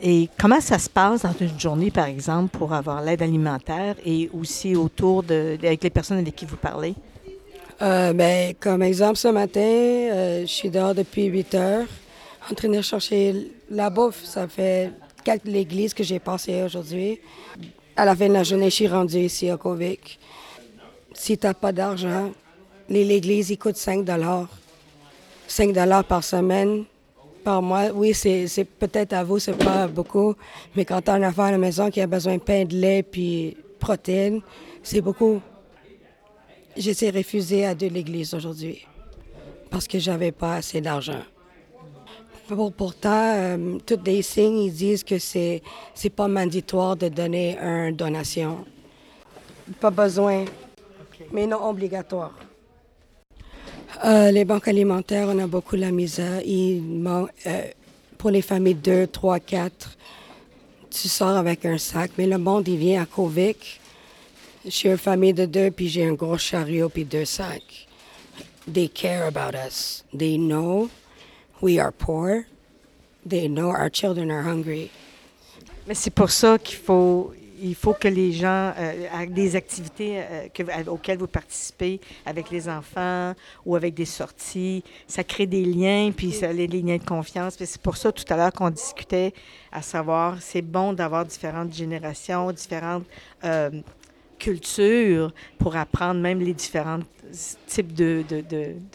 Et 0.03 0.29
comment 0.39 0.59
ça 0.59 0.79
se 0.79 0.89
passe 0.89 1.21
dans 1.21 1.33
une 1.39 1.59
journée, 1.59 1.91
par 1.91 2.05
exemple, 2.05 2.57
pour 2.57 2.73
avoir 2.73 3.03
l'aide 3.03 3.21
alimentaire 3.21 3.95
et 4.03 4.31
aussi 4.33 4.75
autour 4.75 5.21
de, 5.21 5.57
avec 5.61 5.83
les 5.83 5.91
personnes 5.91 6.17
avec 6.17 6.35
qui 6.35 6.45
vous 6.45 6.57
parlez? 6.57 6.95
Euh, 7.81 8.11
ben, 8.13 8.53
comme 8.59 8.81
exemple, 8.81 9.17
ce 9.17 9.27
matin, 9.27 9.59
euh, 9.61 10.41
je 10.41 10.51
suis 10.51 10.69
dehors 10.71 10.95
depuis 10.95 11.25
8 11.25 11.55
heures 11.55 11.87
en 12.49 12.55
train 12.55 12.69
de 12.69 12.81
chercher 12.81 13.51
la 13.69 13.91
bouffe. 13.91 14.23
Ça 14.23 14.47
fait 14.47 14.91
quelques 15.23 15.45
l'église 15.45 15.93
que 15.93 16.03
j'ai 16.03 16.19
passé 16.19 16.63
aujourd'hui. 16.63 17.19
À 17.95 18.05
la 18.05 18.15
fin 18.15 18.27
de 18.27 18.33
la 18.33 18.43
journée, 18.43 18.69
je 18.71 18.75
suis 18.75 18.87
rendue 18.87 19.19
ici 19.19 19.49
à 19.51 19.57
Kovic. 19.57 20.19
Si 21.13 21.37
tu 21.37 21.45
n'as 21.45 21.53
pas 21.53 21.71
d'argent, 21.71 22.31
l'église, 22.89 23.51
il 23.51 23.57
coûte 23.57 23.77
5 23.77 24.07
5 25.47 26.03
par 26.07 26.23
semaine, 26.23 26.85
par 27.43 27.61
mois. 27.61 27.89
Oui, 27.93 28.13
c'est 28.13 28.65
peut-être 28.79 29.13
à 29.13 29.23
vous, 29.23 29.39
c'est 29.39 29.57
pas 29.57 29.87
beaucoup, 29.87 30.35
mais 30.75 30.85
quand 30.85 31.01
tu 31.01 31.09
as 31.11 31.13
un 31.13 31.23
enfant 31.27 31.43
à 31.43 31.51
la 31.51 31.57
maison 31.57 31.89
qui 31.89 32.01
a 32.01 32.07
besoin 32.07 32.35
de 32.35 32.41
pain, 32.41 32.65
de 32.65 32.75
lait 32.75 33.03
puis 33.03 33.57
protéines, 33.79 34.41
c'est 34.83 35.01
beaucoup. 35.01 35.41
J'ai 36.77 37.09
refusé 37.09 37.65
à 37.65 37.75
de 37.75 37.87
l'église 37.87 38.33
aujourd'hui 38.33 38.85
parce 39.69 39.87
que 39.87 39.99
j'avais 39.99 40.31
pas 40.31 40.55
assez 40.55 40.81
d'argent. 40.81 41.21
Pourtant, 42.77 43.33
euh, 43.35 43.77
tous 43.85 43.99
les 44.05 44.21
signes 44.21 44.63
ils 44.63 44.73
disent 44.73 45.03
que 45.05 45.17
c'est 45.17 45.61
n'est 46.03 46.09
pas 46.09 46.27
mandatoire 46.27 46.97
de 46.97 47.07
donner 47.07 47.57
une 47.57 47.95
donation. 47.95 48.65
Pas 49.79 49.89
besoin, 49.89 50.45
mais 51.31 51.47
non 51.47 51.65
obligatoire. 51.69 52.33
Euh, 54.03 54.31
les 54.31 54.45
banques 54.45 54.67
alimentaires, 54.67 55.27
on 55.29 55.37
a 55.39 55.47
beaucoup 55.47 55.75
la 55.75 55.91
misère. 55.91 56.41
Euh, 56.45 57.27
pour 58.17 58.31
les 58.31 58.41
familles 58.41 58.75
2, 58.75 59.07
3, 59.07 59.39
4, 59.39 59.97
tu 60.89 61.07
sors 61.07 61.37
avec 61.37 61.65
un 61.65 61.77
sac, 61.77 62.11
mais 62.17 62.27
le 62.27 62.37
monde, 62.37 62.67
il 62.67 62.77
vient 62.77 63.03
à 63.03 63.05
Kovic. 63.05 63.79
Je 64.65 64.69
suis 64.69 64.89
une 64.89 64.97
famille 64.97 65.33
de 65.33 65.45
deux, 65.45 65.71
puis 65.71 65.87
j'ai 65.87 66.05
un 66.05 66.13
gros 66.13 66.37
chariot, 66.37 66.89
puis 66.89 67.05
deux 67.05 67.25
sacs. 67.25 67.87
They 68.71 68.89
care 68.89 69.25
about 69.25 69.55
us. 69.55 70.03
They 70.15 70.37
know 70.37 70.89
we 71.61 71.79
are 71.79 71.91
poor. 71.91 72.45
They 73.27 73.47
know 73.47 73.69
our 73.69 73.89
children 73.91 74.31
are 74.31 74.43
hungry. 74.43 74.89
Mais 75.87 75.95
c'est 75.95 76.13
pour 76.13 76.29
ça 76.29 76.57
qu'il 76.59 76.77
faut, 76.77 77.33
il 77.61 77.75
faut 77.75 77.93
que 77.93 78.07
les 78.07 78.31
gens, 78.31 78.73
euh, 78.77 79.25
des 79.27 79.55
activités 79.55 80.19
euh, 80.19 80.47
que, 80.53 80.89
auxquelles 80.89 81.17
vous 81.17 81.27
participez 81.27 81.99
avec 82.25 82.49
les 82.49 82.67
enfants 82.67 83.33
ou 83.65 83.75
avec 83.75 83.93
des 83.93 84.05
sorties, 84.05 84.83
ça 85.07 85.23
crée 85.23 85.45
des 85.45 85.63
liens, 85.63 86.11
puis 86.15 86.31
ça 86.31 86.51
les 86.51 86.67
liens 86.67 86.97
de 86.97 87.05
confiance. 87.05 87.55
C'est 87.59 87.81
pour 87.81 87.97
ça 87.97 88.11
tout 88.11 88.25
à 88.29 88.37
l'heure 88.37 88.53
qu'on 88.53 88.69
discutait, 88.69 89.33
à 89.71 89.81
savoir, 89.81 90.41
c'est 90.41 90.61
bon 90.61 90.93
d'avoir 90.93 91.25
différentes 91.25 91.73
générations, 91.73 92.51
différentes 92.51 93.05
euh, 93.43 93.69
cultures 94.39 95.31
pour 95.59 95.75
apprendre 95.75 96.19
même 96.19 96.39
les 96.39 96.53
différents 96.53 96.99
types 97.67 97.93
de, 97.93 98.23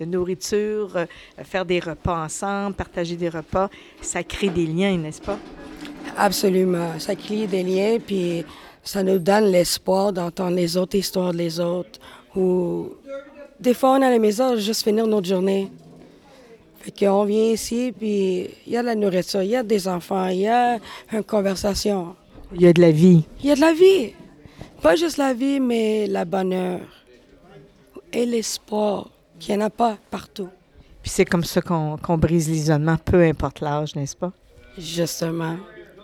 nourriture, 0.05 0.97
euh, 0.97 1.07
faire 1.45 1.65
des 1.65 1.79
repas 1.79 2.25
ensemble, 2.25 2.75
partager 2.75 3.17
des 3.17 3.29
repas. 3.29 3.71
Ça 4.01 4.23
crée 4.23 4.51
des 4.51 4.67
liens, 4.67 4.97
n'est-ce 4.99 5.23
pas? 5.23 5.39
Absolument. 6.17 6.99
Ça 6.99 7.15
crée 7.15 7.47
des 7.47 7.63
liens, 7.63 7.99
puis 8.05 8.45
ça 8.83 9.03
nous 9.03 9.19
donne 9.19 9.47
l'espoir 9.47 10.13
d'entendre 10.13 10.57
les 10.57 10.77
autres 10.77 10.97
histoires 10.97 11.33
des 11.33 11.61
autres. 11.61 11.99
Ou 12.35 12.91
des 13.61 13.75
fois, 13.75 13.93
on 13.93 14.03
a 14.03 14.11
la 14.11 14.19
maison 14.19 14.57
juste 14.57 14.85
finir 14.85 15.07
notre 15.07 15.27
journée. 15.27 15.71
Fait 16.79 17.07
qu'on 17.07 17.25
vient 17.25 17.53
ici, 17.53 17.93
puis 17.97 18.49
il 18.67 18.73
y 18.73 18.77
a 18.77 18.83
de 18.83 18.87
la 18.87 18.95
nourriture, 18.95 19.43
il 19.43 19.51
y 19.51 19.57
a 19.57 19.63
des 19.63 19.89
enfants, 19.89 20.29
il 20.29 20.41
y 20.41 20.49
a 20.49 20.79
une 21.13 21.25
conversation. 21.25 22.15
Il 22.55 22.63
y 22.63 22.67
a 22.67 22.73
de 22.73 22.81
la 22.81 22.93
vie. 22.93 23.25
Il 23.41 23.47
y 23.47 23.51
a 23.51 23.57
de 23.57 23.61
la 23.61 23.73
vie. 23.73 24.13
Pas 24.81 24.95
juste 24.95 25.17
la 25.17 25.35
vie, 25.35 25.59
mais 25.59 26.07
la 26.07 26.25
bonheur 26.25 26.81
et 28.13 28.25
l'espoir 28.25 29.09
qu'il 29.39 29.57
n'y 29.57 29.63
en 29.63 29.67
a 29.67 29.71
pas 29.71 29.99
partout. 30.11 30.49
Puis 31.03 31.11
c'est 31.11 31.25
comme 31.25 31.45
ça 31.45 31.61
qu'on 31.61 32.19
brise 32.19 32.49
l'isolement, 32.49 32.97
peu 33.05 33.23
importe 33.23 33.61
l'âge, 33.61 33.97
n'est-ce 33.97 34.17
pas? 34.17 34.33
Justement. 34.79 35.57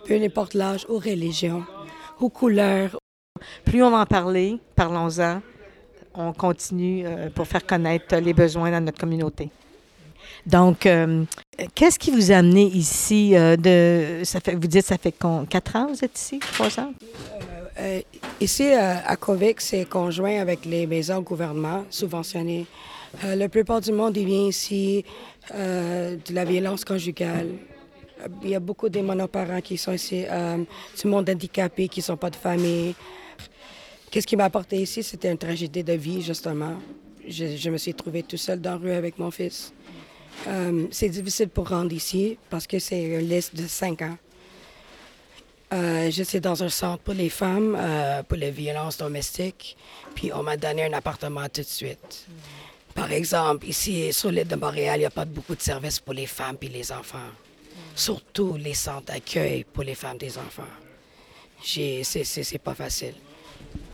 Peu 0.05 0.21
importe 0.21 0.53
l'âge 0.53 0.85
ou 0.89 0.97
religion 0.97 1.63
ou 2.19 2.29
couleur. 2.29 2.97
Plus 3.65 3.83
on 3.83 3.91
va 3.91 4.01
en 4.01 4.05
parler, 4.05 4.59
parlons-en. 4.75 5.41
On 6.13 6.31
continue 6.33 7.03
euh, 7.05 7.29
pour 7.29 7.47
faire 7.47 7.65
connaître 7.65 8.15
les 8.17 8.33
besoins 8.33 8.69
dans 8.71 8.81
notre 8.81 8.99
communauté. 8.99 9.49
Donc, 10.45 10.85
euh, 10.85 11.23
qu'est-ce 11.73 11.97
qui 11.97 12.11
vous 12.11 12.31
a 12.31 12.37
amené 12.37 12.65
ici? 12.65 13.35
Euh, 13.35 13.55
de, 13.55 14.23
ça 14.23 14.39
fait, 14.39 14.55
vous 14.55 14.67
dites, 14.67 14.85
ça 14.85 14.97
fait 14.97 15.13
quatre 15.49 15.75
ans 15.75 15.87
vous 15.87 16.03
êtes 16.03 16.17
ici? 16.19 16.39
Trois 16.39 16.79
ans? 16.79 16.93
Euh, 17.79 18.01
ici, 18.39 18.71
à 18.71 19.15
Covic, 19.15 19.61
c'est 19.61 19.85
conjoint 19.85 20.39
avec 20.39 20.65
les 20.65 20.85
maisons 20.85 21.19
de 21.19 21.23
gouvernement 21.23 21.85
subventionnées. 21.89 22.67
la 23.23 23.49
plupart 23.49 23.81
du 23.81 23.91
monde, 23.91 24.17
vient 24.17 24.47
ici 24.47 25.03
de 25.51 26.33
la 26.33 26.45
violence 26.45 26.85
conjugale, 26.85 27.49
Il 28.43 28.49
y 28.49 28.55
a 28.55 28.59
beaucoup 28.59 28.89
de 28.89 28.99
monoparents 29.01 29.61
qui 29.61 29.77
sont 29.77 29.93
ici, 29.93 30.25
euh, 30.29 30.57
du 30.99 31.07
monde 31.07 31.29
handicapé, 31.29 31.87
qui 31.87 31.99
ne 31.99 32.03
sont 32.03 32.17
pas 32.17 32.29
de 32.29 32.35
famille. 32.35 32.95
Qu'est-ce 34.09 34.27
qui 34.27 34.35
m'a 34.35 34.45
apporté 34.45 34.77
ici? 34.77 35.03
C'était 35.03 35.31
une 35.31 35.37
tragédie 35.37 35.83
de 35.83 35.93
vie, 35.93 36.21
justement. 36.21 36.75
Je, 37.27 37.55
je 37.57 37.69
me 37.69 37.77
suis 37.77 37.93
trouvée 37.93 38.23
tout 38.23 38.37
seul 38.37 38.59
dans 38.59 38.71
la 38.71 38.77
rue 38.77 38.91
avec 38.91 39.17
mon 39.17 39.31
fils. 39.31 39.73
Euh, 40.47 40.87
c'est 40.91 41.09
difficile 41.09 41.49
pour 41.49 41.69
rendre 41.69 41.93
ici 41.93 42.37
parce 42.49 42.67
que 42.67 42.79
c'est 42.79 43.01
une 43.01 43.29
liste 43.29 43.55
de 43.55 43.67
cinq 43.67 44.01
ans. 44.01 44.17
Euh, 45.73 46.11
J'étais 46.11 46.39
dans 46.39 46.63
un 46.63 46.69
centre 46.69 47.01
pour 47.01 47.13
les 47.13 47.29
femmes, 47.29 47.75
euh, 47.79 48.21
pour 48.23 48.37
les 48.37 48.51
violences 48.51 48.97
domestiques, 48.97 49.75
puis 50.13 50.31
on 50.33 50.43
m'a 50.43 50.57
donné 50.57 50.83
un 50.85 50.93
appartement 50.93 51.47
tout 51.51 51.61
de 51.61 51.65
suite. 51.65 52.27
Par 52.93 53.11
exemple, 53.11 53.65
ici, 53.67 54.13
sur 54.13 54.29
l'île 54.29 54.47
de 54.47 54.55
Montréal, 54.55 54.97
il 54.97 54.99
n'y 54.99 55.05
a 55.05 55.09
pas 55.09 55.25
beaucoup 55.25 55.55
de 55.55 55.61
services 55.61 55.99
pour 55.99 56.13
les 56.13 56.27
femmes 56.27 56.57
et 56.61 56.67
les 56.67 56.91
enfants. 56.91 57.17
Surtout 57.95 58.55
les 58.57 58.73
centres 58.73 59.05
d'accueil 59.05 59.65
pour 59.71 59.83
les 59.83 59.95
femmes 59.95 60.17
et 60.21 60.25
les 60.25 60.37
enfants. 60.37 60.63
C'est 61.63 62.61
pas 62.63 62.73
facile. 62.73 63.13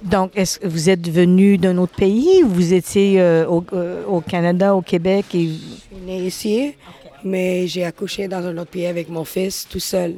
Donc, 0.02 0.32
est-ce 0.36 0.60
que 0.60 0.68
vous 0.68 0.89
êtes 0.89 1.08
venu 1.10 1.58
d'un 1.58 1.78
autre 1.78 1.96
pays 1.96 2.44
ou 2.44 2.48
vous 2.48 2.74
étiez 2.74 3.20
euh, 3.22 3.46
au, 3.48 3.65
euh, 3.74 4.06
au, 4.06 4.22
Canada, 4.22 4.74
au 4.74 4.82
Québec? 4.82 5.26
Et... 5.34 5.48
Je 5.48 5.52
suis 5.52 6.06
née 6.06 6.26
ici, 6.26 6.74
mais 7.24 7.68
j'ai 7.68 7.84
accouché 7.84 8.28
dans 8.28 8.46
un 8.46 8.58
autre 8.58 8.72
pays 8.72 8.86
avec 8.86 9.10
mon 9.10 9.26
fils 9.26 9.68
tout 9.70 9.80
seul. 9.80 10.15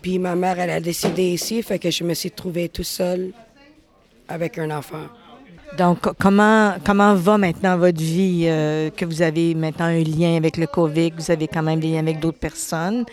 Puis 0.00 0.18
ma 0.18 0.36
mère, 0.36 0.60
elle 0.60 0.70
a 0.70 0.80
décidé 0.80 1.24
ici, 1.24 1.62
fait 1.62 1.78
que 1.78 1.90
je 1.90 2.04
me 2.04 2.14
suis 2.14 2.30
trouvée 2.30 2.68
tout 2.68 2.84
seul 2.84 3.32
avec 4.28 4.58
un 4.58 4.70
enfant. 4.70 5.06
Donc, 5.76 5.98
comment, 6.18 6.74
comment 6.84 7.14
va 7.14 7.38
maintenant 7.38 7.76
votre 7.76 8.00
vie, 8.00 8.46
euh, 8.46 8.90
que 8.90 9.04
vous 9.04 9.22
avez 9.22 9.54
maintenant 9.54 9.86
un 9.86 10.02
lien 10.02 10.36
avec 10.36 10.56
le 10.56 10.66
COVID, 10.66 11.12
vous 11.16 11.30
avez 11.30 11.46
quand 11.46 11.62
même 11.62 11.78
des 11.78 11.88
liens 11.88 12.00
avec 12.00 12.20
d'autres 12.20 12.38
personnes? 12.38 13.04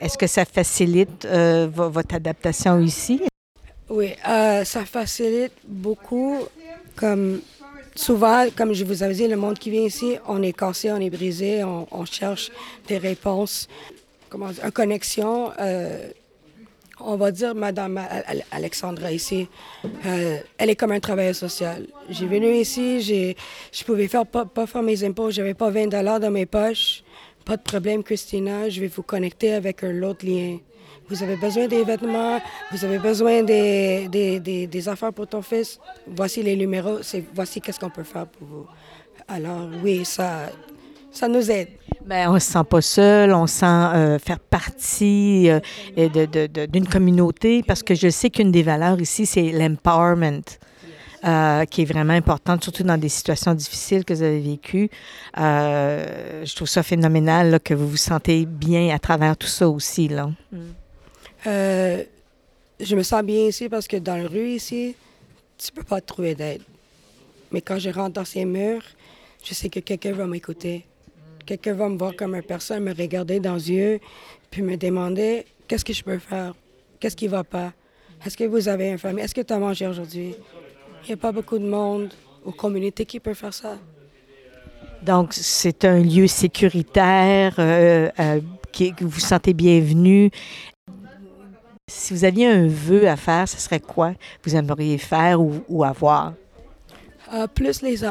Est-ce 0.00 0.18
que 0.18 0.26
ça 0.26 0.44
facilite 0.44 1.24
euh, 1.24 1.68
votre 1.72 2.14
adaptation 2.14 2.78
ici? 2.80 3.22
Oui, 3.88 4.12
euh, 4.28 4.64
ça 4.64 4.84
facilite 4.84 5.52
beaucoup. 5.66 6.38
Comme 6.96 7.40
souvent, 7.94 8.46
comme 8.56 8.72
je 8.74 8.84
vous 8.84 9.02
avais 9.02 9.14
dit, 9.14 9.26
le 9.26 9.36
monde 9.36 9.58
qui 9.58 9.70
vient 9.70 9.82
ici, 9.82 10.16
on 10.28 10.42
est 10.42 10.52
cassé, 10.52 10.92
on 10.92 10.98
est 10.98 11.10
brisé, 11.10 11.64
on, 11.64 11.88
on 11.90 12.04
cherche 12.04 12.50
des 12.88 12.98
réponses, 12.98 13.68
comment 14.28 14.50
dire, 14.50 14.64
une 14.64 14.70
connexion. 14.72 15.50
On 17.04 17.16
va 17.16 17.30
dire, 17.30 17.54
Madame 17.54 18.00
Alexandra 18.50 19.10
ici, 19.12 19.48
euh, 20.06 20.38
elle 20.58 20.70
est 20.70 20.76
comme 20.76 20.92
un 20.92 21.00
travailleur 21.00 21.34
social. 21.34 21.86
J'ai 22.08 22.26
venu 22.26 22.54
ici, 22.54 23.00
j'ai, 23.00 23.36
je 23.72 23.84
pouvais 23.84 24.08
faire, 24.08 24.24
pas, 24.26 24.44
pas 24.44 24.66
faire 24.66 24.82
mes 24.82 25.02
impôts, 25.04 25.30
j'avais 25.30 25.54
pas 25.54 25.70
20 25.70 25.88
dollars 25.88 26.20
dans 26.20 26.30
mes 26.30 26.46
poches. 26.46 27.02
Pas 27.44 27.56
de 27.56 27.62
problème, 27.62 28.02
Christina, 28.04 28.68
je 28.68 28.80
vais 28.80 28.86
vous 28.86 29.02
connecter 29.02 29.54
avec 29.54 29.82
un 29.82 30.02
autre 30.02 30.24
lien. 30.24 30.58
Vous 31.08 31.22
avez 31.22 31.36
besoin 31.36 31.66
des 31.66 31.82
vêtements, 31.82 32.40
vous 32.70 32.84
avez 32.84 32.98
besoin 32.98 33.42
des, 33.42 34.08
des, 34.08 34.38
des, 34.66 34.88
affaires 34.88 35.12
pour 35.12 35.26
ton 35.26 35.42
fils. 35.42 35.80
Voici 36.06 36.42
les 36.42 36.56
numéros, 36.56 37.00
voici 37.34 37.60
qu'est-ce 37.60 37.80
qu'on 37.80 37.90
peut 37.90 38.04
faire 38.04 38.26
pour 38.26 38.46
vous. 38.46 38.66
Alors 39.28 39.68
oui, 39.82 40.04
ça, 40.04 40.50
ça 41.12 41.28
nous 41.28 41.50
aide. 41.50 41.68
Bien, 42.04 42.30
on 42.30 42.34
ne 42.34 42.38
se 42.38 42.50
sent 42.50 42.64
pas 42.68 42.80
seul, 42.80 43.32
on 43.32 43.46
sent 43.46 43.66
euh, 43.66 44.18
faire 44.18 44.40
partie 44.40 45.48
euh, 45.50 45.60
d'une 45.96 46.08
de, 46.08 46.46
de, 46.46 46.66
d'une 46.66 46.88
communauté 46.88 47.62
parce 47.62 47.82
que 47.82 47.94
je 47.94 48.08
sais 48.08 48.30
qu'une 48.30 48.50
des 48.50 48.62
valeurs 48.62 49.00
ici, 49.00 49.26
c'est 49.26 49.52
l'empowerment. 49.52 50.42
Euh, 51.24 51.66
qui 51.66 51.82
est 51.82 51.84
vraiment 51.84 52.14
importante, 52.14 52.64
surtout 52.64 52.82
dans 52.82 52.98
des 52.98 53.08
situations 53.08 53.54
difficiles 53.54 54.04
que 54.04 54.12
vous 54.12 54.24
avez 54.24 54.40
vécues. 54.40 54.90
Euh, 55.38 56.44
je 56.44 56.56
trouve 56.56 56.66
ça 56.66 56.82
phénoménal 56.82 57.48
là, 57.48 57.58
que 57.60 57.74
vous 57.74 57.86
vous 57.86 57.96
sentez 57.96 58.44
bien 58.44 58.92
à 58.92 58.98
travers 58.98 59.36
tout 59.36 59.46
ça 59.46 59.68
aussi. 59.68 60.08
Là. 60.08 60.32
Mm. 60.50 60.58
Je 62.80 62.96
me 62.96 63.04
sens 63.04 63.22
bien 63.22 63.46
ici 63.46 63.68
parce 63.68 63.86
que 63.86 63.98
dans 63.98 64.16
la 64.16 64.26
rue 64.26 64.48
ici, 64.48 64.96
tu 65.56 65.70
peux 65.70 65.84
pas 65.84 66.00
trouver 66.00 66.34
d'aide. 66.34 66.62
Mais 67.52 67.60
quand 67.60 67.78
je 67.78 67.90
rentre 67.90 68.14
dans 68.14 68.24
ces 68.24 68.44
murs, 68.44 68.82
je 69.44 69.54
sais 69.54 69.68
que 69.68 69.78
quelqu'un 69.78 70.12
va 70.12 70.26
m'écouter. 70.26 70.84
Quelqu'un 71.46 71.74
va 71.74 71.88
me 71.88 71.96
voir 71.96 72.14
comme 72.16 72.34
une 72.34 72.42
personne, 72.42 72.84
me 72.84 72.94
regarder 72.94 73.40
dans 73.40 73.54
les 73.54 73.70
yeux, 73.70 74.00
puis 74.50 74.62
me 74.62 74.76
demander 74.76 75.44
qu'est-ce 75.66 75.84
que 75.84 75.92
je 75.92 76.02
peux 76.04 76.18
faire, 76.18 76.54
qu'est-ce 77.00 77.16
qui 77.16 77.28
va 77.28 77.44
pas? 77.44 77.72
Est-ce 78.24 78.36
que 78.36 78.44
vous 78.44 78.68
avez 78.68 78.90
une 78.90 78.98
famille? 78.98 79.24
Est-ce 79.24 79.34
que 79.34 79.40
tu 79.40 79.52
as 79.52 79.58
mangé 79.58 79.86
aujourd'hui? 79.86 80.34
Il 81.04 81.08
n'y 81.08 81.14
a 81.14 81.16
pas 81.16 81.32
beaucoup 81.32 81.58
de 81.58 81.66
monde 81.66 82.10
aux 82.44 82.52
communautés 82.52 83.04
qui 83.04 83.18
peut 83.18 83.34
faire 83.34 83.52
ça. 83.52 83.76
Donc, 85.02 85.32
c'est 85.32 85.84
un 85.84 85.98
lieu 85.98 86.28
sécuritaire 86.28 87.56
euh, 87.58 88.08
euh, 88.20 88.40
qui, 88.70 88.94
que 88.94 89.04
vous 89.04 89.18
sentez 89.18 89.52
bienvenu. 89.52 90.30
Si 91.88 92.14
vous 92.14 92.24
aviez 92.24 92.46
un 92.46 92.68
vœu 92.68 93.08
à 93.08 93.16
faire, 93.16 93.48
ce 93.48 93.58
serait 93.58 93.80
quoi 93.80 94.14
vous 94.44 94.54
aimeriez 94.54 94.98
faire 94.98 95.40
ou, 95.40 95.64
ou 95.68 95.82
avoir? 95.82 96.34
Euh, 97.34 97.48
plus, 97.48 97.82
les, 97.82 98.04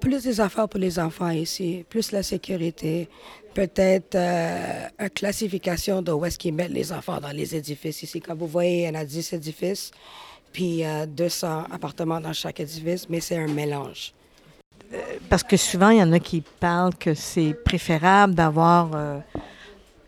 plus 0.00 0.24
des 0.24 0.40
affaires 0.40 0.68
pour 0.68 0.80
les 0.80 0.98
enfants 0.98 1.30
ici, 1.30 1.84
plus 1.88 2.12
la 2.12 2.22
sécurité, 2.22 3.08
peut-être 3.54 4.16
euh, 4.16 4.88
une 4.98 5.10
classification 5.10 6.02
de 6.02 6.12
où 6.12 6.24
est-ce 6.24 6.38
qu'ils 6.38 6.54
mettent 6.54 6.72
les 6.72 6.92
enfants 6.92 7.20
dans 7.20 7.30
les 7.30 7.54
édifices 7.54 8.02
ici. 8.02 8.20
Comme 8.20 8.38
vous 8.38 8.46
voyez, 8.46 8.82
il 8.82 8.86
y 8.86 8.90
en 8.90 8.94
a 8.94 9.04
10 9.04 9.32
édifices, 9.32 9.90
puis 10.52 10.84
euh, 10.84 11.06
200 11.06 11.64
appartements 11.72 12.20
dans 12.20 12.32
chaque 12.32 12.60
édifice, 12.60 13.08
mais 13.08 13.20
c'est 13.20 13.36
un 13.36 13.48
mélange. 13.48 14.12
Euh, 14.92 14.98
parce 15.30 15.42
que 15.42 15.56
souvent, 15.56 15.88
il 15.90 15.98
y 15.98 16.02
en 16.02 16.12
a 16.12 16.18
qui 16.18 16.42
parlent 16.60 16.94
que 16.94 17.14
c'est 17.14 17.54
préférable 17.64 18.34
d'avoir 18.34 18.90
euh, 18.94 19.18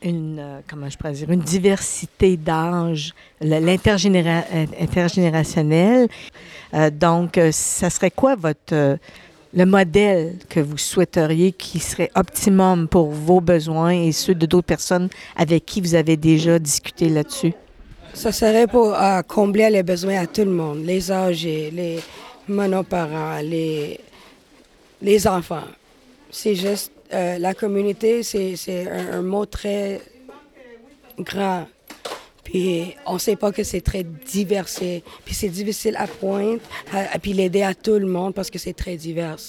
une, 0.03 0.63
comment 0.69 0.89
une 1.29 1.41
diversité 1.41 2.37
d'âge, 2.37 3.15
l'intergénérationnel. 3.41 6.09
Donc, 6.93 7.41
ça 7.53 7.89
serait 7.91 8.11
quoi 8.11 8.37
votre 8.37 8.99
le 9.55 9.65
modèle 9.65 10.37
que 10.49 10.61
vous 10.61 10.79
souhaiteriez 10.79 11.53
qui 11.53 11.79
serait 11.79 12.11
optimum 12.15 12.89
pour 12.89 13.11
vos 13.11 13.41
besoins 13.41 13.91
et 13.91 14.13
ceux 14.13 14.35
de 14.35 14.47
d'autres 14.47 14.67
personnes 14.67 15.09
avec 15.37 15.65
qui 15.65 15.81
vous 15.81 15.95
avez 15.95 16.17
déjà 16.17 16.59
discuté 16.59 17.09
là-dessus? 17.09 17.55
Ça 18.15 18.33
serait 18.33 18.67
pour 18.67 18.95
euh, 18.95 19.23
combler 19.23 19.69
les 19.71 19.83
besoins 19.83 20.21
à 20.21 20.27
tout 20.27 20.45
le 20.45 20.51
monde, 20.51 20.85
les 20.85 21.13
âgés, 21.13 21.71
les 21.71 22.01
monoparents, 22.49 23.41
les, 23.43 24.01
les 25.03 25.27
enfants. 25.27 25.69
C'est 26.31 26.55
juste, 26.55 26.93
euh, 27.13 27.39
la 27.39 27.55
communauté, 27.55 28.23
c'est 28.23 28.57
un, 28.91 29.19
un 29.19 29.23
mot 29.23 29.47
très 29.47 30.01
grand. 31.19 31.67
Puis 32.47 32.95
on 33.07 33.19
sait 33.19 33.35
pas 33.35 33.51
que 33.51 33.65
c'est 33.65 33.81
très 33.81 34.05
diversifié. 34.05 35.03
Puis 35.25 35.35
c'est 35.35 35.49
difficile 35.49 35.97
à 35.97 36.07
pointe, 36.07 36.61
à, 36.93 37.19
puis 37.19 37.33
l'aider 37.33 37.63
à 37.63 37.75
tout 37.75 37.99
le 37.99 38.07
monde 38.07 38.35
parce 38.35 38.51
que 38.51 38.59
c'est 38.59 38.73
très 38.73 38.97
divers. 38.97 39.41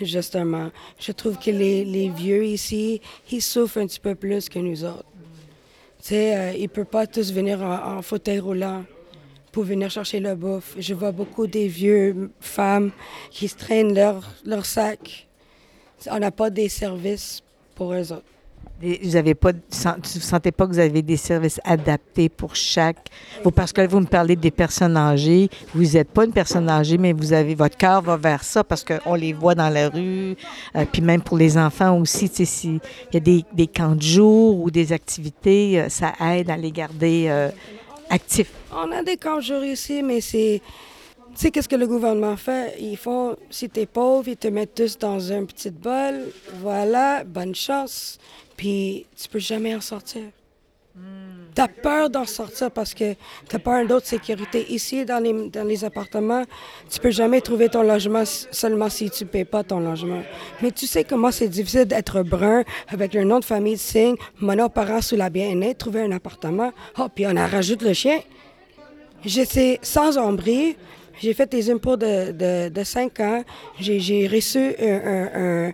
Justement, 0.00 0.70
je 0.98 1.12
trouve 1.12 1.38
que 1.38 1.52
les, 1.52 1.84
les, 1.84 2.08
vieux 2.08 2.44
ici, 2.44 3.00
ils 3.30 3.40
souffrent 3.40 3.78
un 3.78 3.86
petit 3.86 4.00
peu 4.00 4.16
plus 4.16 4.48
que 4.48 4.58
nous 4.58 4.82
autres. 4.84 5.04
Tu 6.02 6.08
sais, 6.08 6.36
euh, 6.36 6.52
ils 6.58 6.68
peuvent 6.68 6.86
pas 6.86 7.06
tous 7.06 7.32
venir 7.32 7.62
en, 7.62 7.98
en, 7.98 8.02
fauteuil 8.02 8.40
roulant 8.40 8.84
pour 9.52 9.62
venir 9.62 9.88
chercher 9.88 10.18
le 10.18 10.34
bouffe. 10.34 10.74
Je 10.76 10.92
vois 10.92 11.12
beaucoup 11.12 11.46
des 11.46 11.68
vieux 11.68 12.32
femmes 12.40 12.90
qui 13.30 13.46
se 13.46 13.54
traînent 13.54 13.94
leur, 13.94 14.28
leur 14.44 14.66
sac. 14.66 15.28
On 16.10 16.18
n'a 16.18 16.32
pas 16.32 16.50
des 16.50 16.68
services 16.68 17.44
pour 17.76 17.94
eux 17.94 18.12
autres. 18.12 18.33
Vous 19.02 19.16
avez 19.16 19.34
pas, 19.34 19.52
sentez 19.70 20.52
pas 20.52 20.66
que 20.66 20.72
vous 20.72 20.78
avez 20.78 21.00
des 21.00 21.16
services 21.16 21.60
adaptés 21.64 22.28
pour 22.28 22.54
chaque. 22.54 23.08
Parce 23.54 23.72
que 23.72 23.86
vous 23.86 24.00
me 24.00 24.06
parlez 24.06 24.36
des 24.36 24.50
personnes 24.50 24.96
âgées. 24.96 25.48
Vous 25.74 25.84
n'êtes 25.84 26.10
pas 26.10 26.24
une 26.24 26.32
personne 26.32 26.68
âgée, 26.68 26.98
mais 26.98 27.12
vous 27.12 27.32
avez 27.32 27.54
votre 27.54 27.76
cœur 27.76 28.02
va 28.02 28.16
vers 28.16 28.44
ça 28.44 28.62
parce 28.62 28.84
qu'on 28.84 29.14
les 29.14 29.32
voit 29.32 29.54
dans 29.54 29.70
la 29.70 29.88
rue. 29.88 30.36
Euh, 30.76 30.84
puis 30.90 31.00
même 31.00 31.22
pour 31.22 31.38
les 31.38 31.56
enfants 31.56 31.98
aussi, 31.98 32.28
tu 32.28 32.36
sais, 32.36 32.44
s'il 32.44 32.80
y 33.12 33.16
a 33.16 33.20
des, 33.20 33.44
des, 33.52 33.66
camps 33.66 33.94
de 33.94 34.02
jour 34.02 34.60
ou 34.60 34.70
des 34.70 34.92
activités, 34.92 35.80
euh, 35.80 35.88
ça 35.88 36.12
aide 36.20 36.50
à 36.50 36.56
les 36.56 36.70
garder 36.70 37.26
euh, 37.28 37.50
actifs. 38.10 38.52
On 38.72 38.92
a 38.92 39.02
des 39.02 39.16
camps 39.16 39.36
de 39.36 39.42
jour 39.42 39.64
ici, 39.64 40.02
mais 40.02 40.20
c'est. 40.20 40.60
Tu 41.34 41.40
sais, 41.40 41.50
qu'est-ce 41.50 41.68
que 41.68 41.74
le 41.74 41.88
gouvernement 41.88 42.36
fait? 42.36 42.76
Ils 42.78 42.96
font, 42.96 43.36
si 43.50 43.68
tu 43.68 43.80
es 43.80 43.86
pauvre, 43.86 44.28
ils 44.28 44.36
te 44.36 44.46
mettent 44.46 44.76
tous 44.76 44.96
dans 44.96 45.32
un 45.32 45.44
petit 45.44 45.70
bol. 45.70 46.30
Voilà, 46.60 47.24
bonne 47.24 47.56
chance. 47.56 48.18
Puis 48.56 49.04
tu 49.20 49.28
peux 49.28 49.40
jamais 49.40 49.74
en 49.74 49.80
sortir. 49.80 50.22
Mm. 50.94 51.00
Tu 51.56 51.60
as 51.60 51.66
peur 51.66 52.08
d'en 52.08 52.24
sortir 52.24 52.70
parce 52.70 52.94
que 52.94 53.14
tu 53.14 53.18
n'as 53.52 53.58
pas 53.58 53.84
d'autre 53.84 54.06
sécurité. 54.06 54.64
Ici, 54.72 55.04
dans 55.04 55.20
les, 55.20 55.48
dans 55.48 55.64
les 55.64 55.84
appartements, 55.84 56.44
tu 56.88 57.00
peux 57.00 57.10
jamais 57.10 57.40
trouver 57.40 57.68
ton 57.68 57.82
logement 57.82 58.22
seulement 58.24 58.88
si 58.88 59.10
tu 59.10 59.24
ne 59.24 59.28
payes 59.28 59.44
pas 59.44 59.64
ton 59.64 59.80
logement. 59.80 60.22
Mais 60.62 60.70
tu 60.70 60.86
sais 60.86 61.02
comment 61.02 61.32
c'est 61.32 61.48
difficile 61.48 61.86
d'être 61.86 62.22
brun 62.22 62.62
avec 62.86 63.12
le 63.12 63.24
nom 63.24 63.40
de 63.40 63.44
famille 63.44 63.74
de 63.74 63.80
signe, 63.80 64.14
monoparent 64.38 65.02
sous 65.02 65.16
la 65.16 65.30
bien-être, 65.30 65.78
trouver 65.78 66.02
un 66.02 66.12
appartement. 66.12 66.72
Oh, 66.96 67.08
puis 67.12 67.26
on 67.26 67.36
en 67.36 67.48
rajoute 67.48 67.82
le 67.82 67.92
chien. 67.92 68.20
J'étais 69.24 69.80
sans 69.82 70.16
ombris. 70.16 70.76
J'ai 71.20 71.34
fait 71.34 71.50
des 71.50 71.70
impôts 71.70 71.96
de, 71.96 72.32
de, 72.32 72.68
de 72.68 72.84
5 72.84 73.20
ans. 73.20 73.44
J'ai 73.78 74.28
reçu 74.28 74.74
un, 74.80 75.72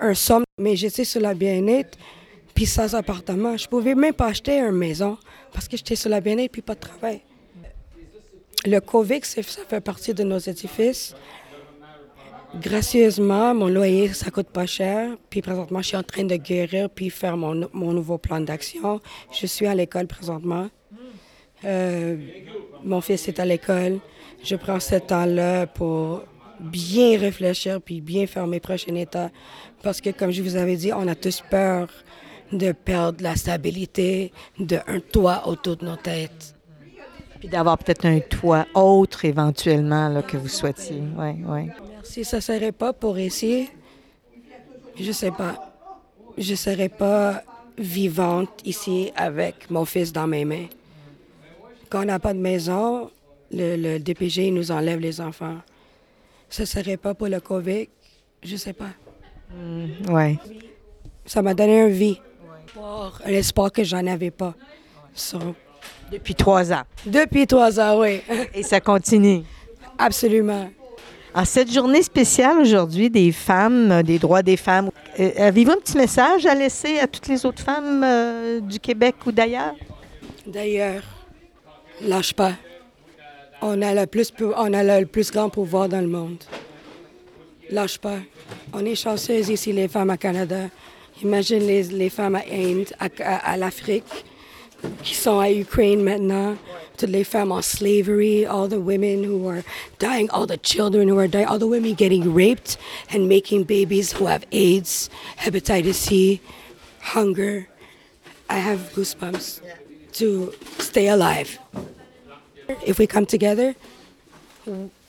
un, 0.00 0.14
somme, 0.14 0.44
mais 0.58 0.76
j'étais 0.76 1.04
sur 1.04 1.20
la 1.20 1.34
bien-être. 1.34 1.96
Puis 2.54 2.64
puis 2.64 2.66
sans 2.66 2.94
appartement. 2.94 3.56
Je 3.56 3.66
pouvais 3.66 3.94
même 3.94 4.12
pas 4.12 4.26
acheter 4.26 4.58
une 4.58 4.72
maison 4.72 5.16
parce 5.52 5.68
que 5.68 5.76
j'étais 5.76 5.96
sur 5.96 6.10
la 6.10 6.20
bien-être 6.20 6.52
puis 6.52 6.62
pas 6.62 6.74
de 6.74 6.80
travail. 6.80 7.22
Le 8.64 8.78
COVID, 8.80 9.20
ça 9.22 9.42
fait 9.42 9.80
partie 9.80 10.14
de 10.14 10.22
nos 10.22 10.38
édifices. 10.38 11.14
Gracieusement, 12.60 13.54
mon 13.54 13.68
loyer, 13.68 14.12
ça 14.12 14.30
coûte 14.30 14.48
pas 14.48 14.66
cher. 14.66 15.16
Puis 15.30 15.40
présentement, 15.40 15.80
je 15.80 15.88
suis 15.88 15.96
en 15.96 16.02
train 16.02 16.24
de 16.24 16.36
guérir 16.36 16.90
puis 16.90 17.08
faire 17.08 17.36
mon, 17.36 17.68
mon 17.72 17.92
nouveau 17.92 18.18
plan 18.18 18.40
d'action. 18.40 19.00
Je 19.32 19.46
suis 19.46 19.66
à 19.66 19.74
l'école 19.74 20.06
présentement. 20.06 20.68
Euh, 21.64 22.16
mon 22.84 23.00
fils 23.00 23.26
est 23.28 23.40
à 23.40 23.44
l'école. 23.44 23.98
Je 24.44 24.56
prends 24.56 24.80
ce 24.80 24.96
temps-là 24.96 25.66
pour 25.66 26.22
bien 26.60 27.18
réfléchir 27.18 27.80
puis 27.80 28.00
bien 28.00 28.26
faire 28.26 28.46
mes 28.46 28.60
prochains 28.60 28.94
états. 28.94 29.30
Parce 29.82 30.00
que, 30.00 30.10
comme 30.10 30.30
je 30.30 30.42
vous 30.42 30.56
avais 30.56 30.76
dit, 30.76 30.92
on 30.92 31.06
a 31.08 31.14
tous 31.14 31.42
peur 31.48 31.88
de 32.52 32.72
perdre 32.72 33.22
la 33.22 33.36
stabilité 33.36 34.32
d'un 34.58 35.00
toit 35.10 35.46
autour 35.46 35.76
de 35.76 35.86
nos 35.86 35.96
têtes. 35.96 36.54
Puis 37.40 37.48
d'avoir 37.48 37.78
peut-être 37.78 38.04
un 38.04 38.20
toit 38.20 38.66
autre 38.74 39.24
éventuellement 39.24 40.08
là, 40.08 40.22
que 40.22 40.36
vous 40.36 40.48
souhaitiez. 40.48 41.02
Ouais, 41.16 41.36
ouais. 41.46 41.68
Si 42.04 42.24
ça 42.24 42.36
ne 42.36 42.42
serait 42.42 42.72
pas 42.72 42.92
pour 42.92 43.18
ici, 43.18 43.68
je 44.98 45.12
sais 45.12 45.30
pas. 45.30 45.72
Je 46.38 46.54
serais 46.54 46.88
pas 46.88 47.42
vivante 47.78 48.50
ici 48.64 49.12
avec 49.16 49.70
mon 49.70 49.84
fils 49.84 50.12
dans 50.12 50.26
mes 50.26 50.44
mains. 50.44 50.66
Quand 51.88 52.02
on 52.02 52.06
n'a 52.06 52.18
pas 52.18 52.34
de 52.34 52.38
maison, 52.38 53.10
le, 53.52 53.76
le, 53.76 53.98
DPG 53.98 54.50
nous 54.50 54.70
enlève 54.70 54.98
les 55.00 55.20
enfants. 55.20 55.56
Ce 56.48 56.64
serait 56.64 56.96
pas 56.96 57.14
pour 57.14 57.28
le 57.28 57.40
COVID, 57.40 57.88
je 58.42 58.56
sais 58.56 58.72
pas. 58.72 58.90
Mm, 59.54 60.12
ouais. 60.12 60.38
Ça 61.26 61.42
m'a 61.42 61.54
donné 61.54 61.80
une 61.80 61.90
vie, 61.92 62.20
pour 62.74 63.18
un 63.24 63.30
espoir 63.30 63.70
que 63.70 63.84
j'en 63.84 64.06
avais 64.06 64.30
pas. 64.30 64.54
So, 65.14 65.38
Depuis 66.10 66.34
trois 66.34 66.72
ans. 66.72 66.82
depuis 67.06 67.46
trois 67.46 67.78
ans, 67.78 68.00
oui. 68.00 68.20
Et 68.54 68.62
ça 68.62 68.80
continue. 68.80 69.42
Absolument. 69.98 70.70
En 71.34 71.44
cette 71.46 71.72
journée 71.72 72.02
spéciale 72.02 72.58
aujourd'hui 72.58 73.08
des 73.08 73.32
femmes, 73.32 73.90
euh, 73.90 74.02
des 74.02 74.18
droits 74.18 74.42
des 74.42 74.58
femmes, 74.58 74.90
euh, 75.18 75.30
avez-vous 75.38 75.70
un 75.70 75.76
petit 75.76 75.96
message 75.96 76.44
à 76.44 76.54
laisser 76.54 76.98
à 76.98 77.06
toutes 77.06 77.26
les 77.28 77.46
autres 77.46 77.62
femmes 77.62 78.02
euh, 78.04 78.60
du 78.60 78.78
Québec 78.78 79.14
ou 79.26 79.32
d'ailleurs? 79.32 79.74
D'ailleurs, 80.46 81.02
lâche 82.02 82.34
pas. 82.34 82.52
On 83.64 83.80
a, 83.80 83.94
le 83.94 84.06
plus, 84.06 84.32
on 84.56 84.72
a 84.74 85.00
le 85.00 85.06
plus 85.06 85.30
grand 85.30 85.48
pouvoir 85.48 85.88
dans 85.88 86.00
le 86.00 86.08
monde. 86.08 86.38
Lâche 87.70 87.98
pas. 87.98 88.18
On 88.72 88.84
est 88.84 88.96
chanceuses 88.96 89.48
ici, 89.50 89.72
les 89.72 89.86
femmes 89.88 90.10
à 90.10 90.16
Canada. 90.16 90.68
Imagine 91.22 91.60
les, 91.64 91.84
les 91.84 92.10
femmes 92.10 92.34
à 92.34 92.42
Inde, 92.50 92.88
à, 92.98 93.06
à- 93.20 93.52
à 93.52 93.56
l'Afrique, 93.56 94.24
qui 95.04 95.14
sont 95.14 95.38
à 95.38 95.50
Ukraine 95.50 96.02
maintenant. 96.02 96.56
Toutes 96.98 97.10
les 97.10 97.22
femmes 97.24 97.52
en 97.52 97.62
slavery, 97.62 98.44
all 98.44 98.68
the 98.68 98.78
women 98.78 99.22
who 99.24 99.48
are 99.48 99.62
dying, 100.00 100.28
all 100.30 100.46
the 100.46 100.58
children 100.60 101.08
who 101.08 101.18
are 101.18 101.28
dying, 101.28 101.46
all 101.46 101.58
the 101.58 101.66
women 101.68 101.94
getting 101.94 102.34
raped 102.34 102.76
and 103.14 103.28
making 103.28 103.62
babies 103.64 104.12
who 104.12 104.26
have 104.26 104.44
AIDS, 104.52 105.08
hepatitis 105.38 105.94
C, 105.94 106.40
hunger. 107.14 107.68
I 108.50 108.58
have 108.58 108.92
goosebumps 108.94 109.60
to 110.14 110.52
stay 110.78 111.06
alive. 111.08 111.58
If 112.86 112.98
we 112.98 113.06
come 113.06 113.26
together, 113.26 113.74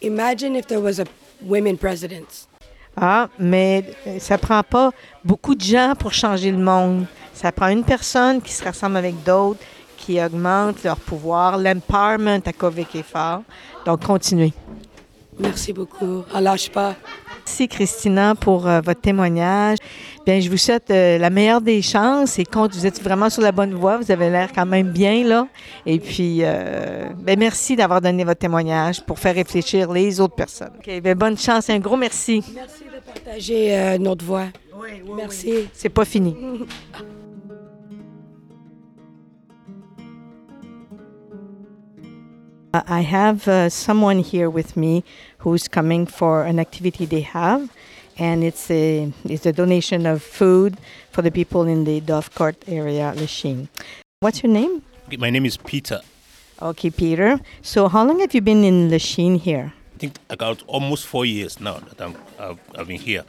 imagine 0.02 0.56
if 0.56 0.68
there 0.68 0.82
was 0.82 1.00
a 1.00 1.06
women 1.42 1.78
president. 1.78 2.48
Ah, 2.96 3.28
mais 3.40 3.84
ça 4.20 4.38
prend 4.38 4.62
pas 4.64 4.92
beaucoup 5.24 5.56
de 5.56 5.62
gens 5.62 5.96
pour 5.98 6.14
changer 6.14 6.52
le 6.52 6.58
monde. 6.58 7.06
Ça 7.34 7.52
prend 7.52 7.70
une 7.70 7.84
personne 7.84 8.42
qui 8.42 8.54
se 8.54 8.64
rassemble 8.64 8.98
avec 8.98 9.24
d'autres, 9.24 9.60
qui 9.98 10.22
augmente 10.22 10.84
leur 10.84 10.98
pouvoir. 10.98 11.58
L'empowerment 11.58 12.42
à 12.46 12.54
Kovic 12.54 12.96
est 12.96 13.04
fort. 13.04 13.42
Donc, 13.86 14.04
continuez. 14.06 14.54
Merci 15.40 15.74
beaucoup. 15.74 16.24
On 16.34 16.40
lâche 16.40 16.70
pas. 16.70 16.96
Merci, 17.46 17.68
Christina, 17.68 18.36
pour 18.36 18.68
euh, 18.68 18.82
votre 18.82 19.02
témoignage. 19.02 19.78
Bien, 20.26 20.40
je 20.40 20.50
vous 20.50 20.58
souhaite 20.58 20.90
euh, 20.90 21.18
la 21.18 21.30
meilleure 21.30 21.60
des 21.60 21.82
chances 21.82 22.40
et 22.40 22.46
compte, 22.46 22.74
vous 22.74 22.86
êtes 22.86 23.02
vraiment 23.02 23.30
sur 23.30 23.42
la 23.42 23.52
bonne 23.52 23.74
voie. 23.74 23.98
Vous 23.98 24.10
avez 24.10 24.30
l'air 24.30 24.50
quand 24.54 24.66
même 24.66 24.90
bien, 24.90 25.24
là. 25.26 25.48
Et 25.86 26.00
puis, 26.00 26.40
euh, 26.42 27.10
ben, 27.18 27.38
merci 27.38 27.76
d'avoir 27.76 28.00
donné 28.00 28.24
votre 28.24 28.40
témoignage 28.40 29.04
pour 29.04 29.20
faire 29.20 29.36
réfléchir 29.36 29.92
les 29.92 30.22
autres 30.22 30.36
personnes. 30.36 30.72
OK, 30.78 31.02
ben, 31.02 31.18
bonne 31.18 31.38
chance. 31.38 31.70
Un 31.70 31.80
gros 31.80 31.98
merci. 31.98 32.42
Merci 32.56 32.84
de 32.86 33.00
partager 33.06 33.78
euh, 33.78 33.98
notre 33.98 34.24
voix. 34.24 34.46
Merci. 35.16 35.68
C'est 35.74 35.90
pas 35.90 36.06
fini. 36.06 36.36
I 42.74 43.02
have 43.02 43.48
uh, 43.48 43.70
someone 43.70 44.18
here 44.18 44.50
with 44.50 44.76
me 44.76 45.04
who's 45.38 45.68
coming 45.68 46.08
for 46.08 46.42
an 46.44 46.60
activity 46.60 47.06
they 47.06 47.22
have, 47.22 47.70
and 48.18 48.44
it's 48.44 48.72
a 48.72 49.14
it's 49.26 49.46
a 49.46 49.54
donation 49.54 50.08
of 50.08 50.24
food 50.24 50.80
for 51.12 51.22
the 51.22 51.30
people 51.30 51.68
in 51.68 51.84
the 51.84 52.02
Dove 52.02 52.34
Court 52.34 52.56
area, 52.66 53.14
Lachine. 53.16 53.70
What's 54.22 54.42
your 54.42 54.52
name? 54.52 54.82
My 55.20 55.30
name 55.30 55.46
is 55.46 55.56
Peter. 55.56 56.02
Okay, 56.64 56.90
Peter. 56.90 57.40
So, 57.62 57.88
how 57.88 58.04
long 58.04 58.22
have 58.22 58.34
you 58.34 58.42
been 58.42 58.64
in 58.64 58.90
Lachine 58.90 59.36
here? 59.36 59.72
I 59.94 59.98
think 60.00 60.18
about 60.32 60.64
almost 60.66 61.06
four 61.06 61.28
years 61.28 61.60
now 61.60 61.78
that 61.78 62.02
I'm, 62.02 62.16
I've, 62.40 62.60
I've 62.76 62.88
been 62.88 63.00
here. 63.00 63.24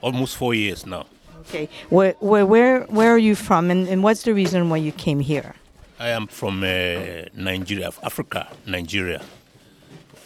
Almost 0.00 0.38
four 0.38 0.54
years 0.54 0.86
now. 0.86 1.04
Okay, 1.40 1.68
where 1.90 2.14
where 2.20 2.46
where, 2.46 2.84
where 2.84 3.12
are 3.12 3.18
you 3.18 3.34
from, 3.34 3.70
and, 3.70 3.86
and 3.88 4.02
what's 4.02 4.22
the 4.22 4.32
reason 4.32 4.70
why 4.70 4.78
you 4.78 4.92
came 4.92 5.20
here? 5.20 5.54
I 5.98 6.08
am 6.08 6.26
from 6.26 6.62
uh, 6.64 7.28
Nigeria, 7.34 7.90
Africa, 8.02 8.48
Nigeria. 8.66 9.22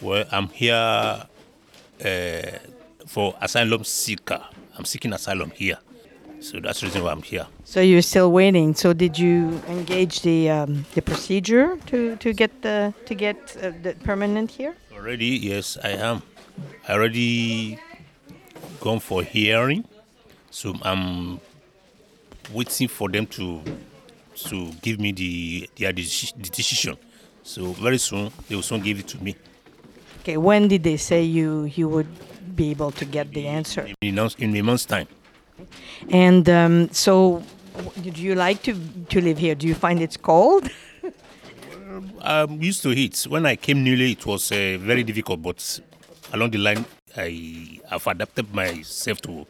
Well, 0.01 0.25
I'm 0.33 0.49
here 0.49 0.75
uh, 0.75 2.43
for 3.07 3.35
asylum 3.41 3.85
seeker. 3.85 4.41
I'm 4.77 4.85
seeking 4.85 5.13
asylum 5.13 5.51
here. 5.51 5.79
So 6.41 6.61
that's 6.61 6.81
the 6.81 6.87
reason 6.87 7.03
why 7.03 7.11
I'm 7.11 7.23
here. 7.23 7.47
So 7.65 7.81
you're 7.81 8.03
still 8.03 8.31
waiting. 8.31 8.75
So 8.75 8.93
did 8.93 9.19
you 9.19 9.61
engage 9.69 10.23
the 10.23 10.51
um, 10.51 10.87
the 10.95 11.03
procedure 11.03 11.77
to, 11.87 12.17
to 12.17 12.33
get 12.33 12.63
the 12.63 12.95
to 13.07 13.15
get 13.15 13.57
uh, 13.61 13.73
the 13.83 13.95
permanent 14.05 14.53
here? 14.53 14.77
Already, 14.93 15.27
yes, 15.27 15.77
I 15.83 15.91
am. 15.91 16.23
I 16.89 16.93
already 16.93 17.79
gone 18.81 19.01
for 19.01 19.23
hearing. 19.23 19.85
So 20.51 20.75
I'm 20.83 21.41
waiting 22.53 22.89
for 22.89 23.09
them 23.09 23.27
to 23.27 23.63
to 24.45 24.71
give 24.83 25.01
me 25.01 25.13
the 25.13 25.69
their 25.77 25.93
deci- 25.93 26.35
the 26.37 26.51
decision. 26.51 26.97
So 27.43 27.73
very 27.73 27.99
soon 27.99 28.31
they 28.49 28.55
will 28.55 28.63
soon 28.63 28.81
give 28.81 28.99
it 28.99 29.09
to 29.09 29.23
me. 29.23 29.37
Okay. 30.21 30.37
When 30.37 30.69
did 30.69 30.83
they 30.83 30.97
say 30.97 31.23
you 31.23 31.65
you 31.65 31.89
would 31.89 32.09
be 32.55 32.71
able 32.71 32.91
to 32.93 33.05
get 33.05 33.33
the 33.33 33.47
answer? 33.47 33.89
In 34.01 34.19
a, 34.19 34.29
in 34.39 34.57
a 34.57 34.63
month's 34.63 34.85
time. 34.85 35.09
And 36.11 36.49
um, 36.49 36.91
so, 36.93 37.43
did 38.03 38.19
you 38.19 38.35
like 38.35 38.63
to 38.63 38.75
to 39.09 39.21
live 39.21 39.39
here? 39.39 39.55
Do 39.55 39.67
you 39.67 39.75
find 39.75 40.01
it's 40.01 40.17
cold? 40.17 40.71
I'm 42.21 42.63
used 42.63 42.83
to 42.83 42.91
it. 42.91 43.27
When 43.29 43.47
I 43.47 43.57
came 43.57 43.83
newly, 43.83 44.13
it 44.13 44.27
was 44.27 44.53
uh, 44.53 44.79
very 44.81 45.03
difficult, 45.03 45.43
but 45.43 45.81
along 46.33 46.51
the 46.51 46.59
line, 46.59 46.85
I 47.17 47.81
have 47.89 48.07
adapted 48.07 48.55
myself 48.55 49.21
to 49.23 49.47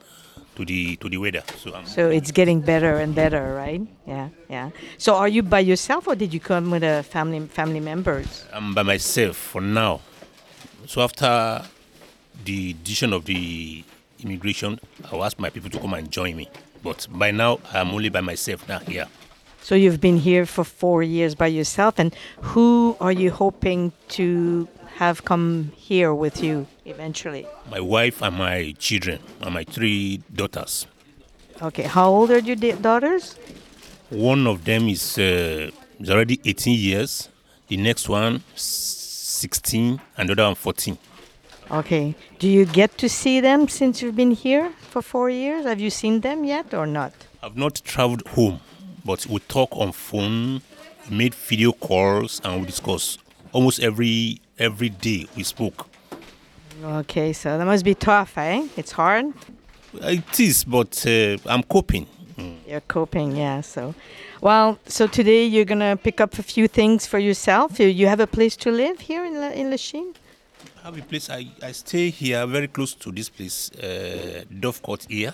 to 0.59 0.65
the 0.67 0.97
to 0.97 1.09
the 1.09 1.17
weather. 1.17 1.43
So 1.57 1.73
I'm, 1.73 1.87
So 1.87 2.11
it's 2.11 2.33
getting 2.35 2.61
better 2.61 2.99
and 2.99 3.15
better, 3.15 3.55
right? 3.55 3.81
Yeah, 4.07 4.29
yeah. 4.51 4.71
So 4.99 5.15
are 5.15 5.29
you 5.31 5.43
by 5.43 5.61
yourself, 5.61 6.09
or 6.09 6.17
did 6.19 6.35
you 6.35 6.41
come 6.41 6.71
with 6.75 6.83
a 6.83 7.03
family 7.07 7.47
family 7.47 7.81
members? 7.81 8.45
I'm 8.53 8.75
by 8.75 8.83
myself 8.83 9.37
for 9.37 9.63
now. 9.63 10.01
So 10.87 11.01
after 11.03 11.63
the 12.45 12.75
decision 12.83 13.13
of 13.13 13.25
the 13.25 13.85
immigration, 14.19 14.81
I'll 15.11 15.25
ask 15.25 15.39
my 15.39 15.51
people 15.51 15.71
to 15.71 15.79
come 15.79 15.95
and 15.95 16.11
join 16.11 16.35
me. 16.37 16.51
But 16.83 17.07
by 17.11 17.31
now, 17.31 17.61
I'm 17.73 17.91
only 17.91 18.09
by 18.09 18.21
myself 18.21 18.69
now 18.69 18.81
here. 18.81 19.07
So 19.69 19.75
you've 19.75 20.01
been 20.01 20.17
here 20.17 20.47
for 20.47 20.65
four 20.65 21.03
years 21.03 21.35
by 21.35 21.49
yourself, 21.49 21.99
and 21.99 22.17
who 22.41 22.97
are 23.03 23.13
you 23.13 23.31
hoping 23.31 23.93
to 24.17 24.67
have 24.97 25.27
come 25.27 25.73
here 25.77 26.15
with 26.15 26.43
you 26.43 26.67
eventually? 26.87 27.47
My 27.71 27.79
wife 27.79 28.23
and 28.23 28.35
my 28.35 28.75
children 28.79 29.19
and 29.43 29.53
my 29.53 29.65
three 29.65 30.23
daughters. 30.33 30.87
Okay, 31.61 31.83
how 31.83 32.09
old 32.09 32.31
are 32.31 32.39
your 32.39 32.57
daughters? 32.57 33.37
One 34.09 34.47
of 34.47 34.65
them 34.65 34.89
is, 34.89 35.19
uh, 35.19 35.71
is 36.01 36.09
already 36.09 36.41
18 36.47 36.75
years. 36.75 37.29
The 37.67 37.77
next 37.77 38.09
one, 38.09 38.43
16, 38.55 40.01
and 40.17 40.29
the 40.31 40.33
other 40.33 40.45
one, 40.45 40.55
14. 40.55 40.97
Okay, 41.71 42.15
do 42.39 42.49
you 42.49 42.65
get 42.65 42.97
to 42.97 43.07
see 43.07 43.39
them 43.41 43.69
since 43.69 44.01
you've 44.01 44.17
been 44.17 44.31
here 44.31 44.73
for 44.81 45.03
four 45.03 45.29
years? 45.29 45.67
Have 45.67 45.79
you 45.79 45.91
seen 45.91 46.23
them 46.23 46.45
yet 46.45 46.73
or 46.73 46.87
not? 46.87 47.13
I've 47.43 47.59
not 47.59 47.83
traveled 47.85 48.27
home, 48.29 48.61
but 49.09 49.27
we 49.27 49.39
talk 49.49 49.71
on 49.73 49.91
phone, 49.91 50.61
we 51.09 51.17
made 51.17 51.35
video 51.35 51.73
calls, 51.73 52.43
and 52.45 52.61
we 52.61 52.67
discuss. 52.67 53.17
Almost 53.53 53.81
every 53.81 54.43
every 54.59 54.91
day 54.91 55.27
we 55.35 55.45
spoke. 55.45 55.87
Okay, 56.85 57.33
so 57.33 57.57
that 57.57 57.65
must 57.65 57.87
be 57.87 57.95
tough, 57.95 58.37
eh? 58.37 58.69
It's 58.77 58.93
hard. 58.93 59.33
It 59.95 60.39
is, 60.39 60.63
but 60.63 60.93
uh, 61.07 61.39
I'm 61.47 61.63
coping. 61.63 62.07
Mm. 62.37 62.57
You're 62.69 62.83
coping, 62.83 63.35
yeah. 63.35 63.63
So, 63.63 63.95
well, 64.43 64.79
so 64.87 65.07
today 65.07 65.47
you're 65.47 65.65
gonna 65.65 65.97
pick 65.97 66.21
up 66.21 66.39
a 66.39 66.43
few 66.43 66.69
things 66.69 67.07
for 67.07 67.19
yourself. 67.19 67.81
You, 67.81 67.89
you 67.89 68.07
have 68.09 68.21
a 68.21 68.27
place 68.27 68.57
to 68.57 68.71
live 68.71 69.01
here 69.01 69.25
in 69.25 69.41
La, 69.41 69.49
in 69.49 69.71
Lachine. 69.71 70.13
I 70.83 70.87
have 70.89 70.99
a 70.99 71.03
place. 71.03 71.31
I, 71.31 71.47
I 71.63 71.73
stay 71.73 72.11
here, 72.11 72.47
very 72.47 72.69
close 72.69 72.93
to 72.97 73.11
this 73.11 73.31
place, 73.31 73.71
uh, 73.73 74.45
Dove 74.61 74.83
Court 74.83 75.07
here. 75.09 75.33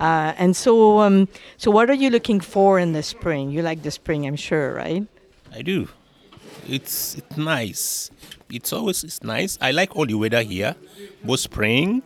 Uh, 0.00 0.32
and 0.38 0.56
so, 0.56 1.00
um, 1.00 1.28
so 1.56 1.70
what 1.70 1.90
are 1.90 1.94
you 1.94 2.10
looking 2.10 2.40
for 2.40 2.78
in 2.78 2.92
the 2.92 3.02
spring? 3.02 3.50
You 3.50 3.62
like 3.62 3.82
the 3.82 3.90
spring, 3.90 4.26
I'm 4.26 4.36
sure, 4.36 4.74
right? 4.74 5.04
I 5.54 5.62
do. 5.62 5.88
It's 6.68 7.16
it's 7.16 7.36
nice. 7.36 8.10
It's 8.50 8.72
always 8.72 9.02
it's 9.04 9.22
nice. 9.22 9.58
I 9.60 9.70
like 9.72 9.96
all 9.96 10.06
the 10.06 10.14
weather 10.14 10.42
here, 10.42 10.76
both 11.24 11.40
spring, 11.40 12.02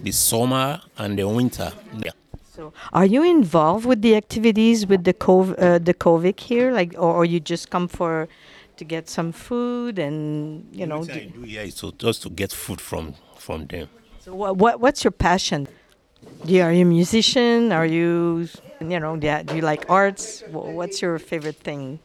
the 0.00 0.12
summer, 0.12 0.80
and 0.98 1.18
the 1.18 1.26
winter. 1.26 1.72
Yeah. 1.98 2.10
So, 2.54 2.72
are 2.92 3.06
you 3.06 3.24
involved 3.24 3.84
with 3.84 4.00
the 4.02 4.14
activities 4.14 4.86
with 4.86 5.04
the 5.04 5.12
cov- 5.12 5.54
uh, 5.58 5.78
the 5.78 5.94
COVID 5.94 6.38
here, 6.38 6.70
like, 6.72 6.94
or, 6.94 7.14
or 7.14 7.24
you 7.24 7.40
just 7.40 7.70
come 7.70 7.88
for 7.88 8.28
to 8.76 8.84
get 8.84 9.08
some 9.08 9.32
food 9.32 9.98
and 9.98 10.68
you 10.72 10.86
know? 10.86 11.02
Do- 11.04 11.12
I 11.12 11.24
do 11.34 11.42
here 11.42 11.62
is 11.62 11.74
to, 11.76 11.92
just 11.92 12.22
to 12.22 12.30
get 12.30 12.52
food 12.52 12.80
from 12.80 13.14
from 13.38 13.66
them. 13.66 13.88
so, 14.20 14.34
what, 14.34 14.56
what 14.56 14.80
what's 14.80 15.02
your 15.02 15.10
passion? 15.12 15.66
Do 16.44 16.52
you, 16.52 16.62
are 16.62 16.72
you 16.72 16.82
a 16.82 16.84
musician? 16.84 17.72
Are 17.72 17.86
you 17.86 18.46
you 18.78 19.00
know? 19.00 19.18
Yeah, 19.18 19.42
do 19.42 19.56
you 19.56 19.62
like 19.62 19.88
arts? 19.88 20.42
What's 20.50 21.00
your 21.00 21.18
favorite 21.18 21.56
thing? 21.56 22.00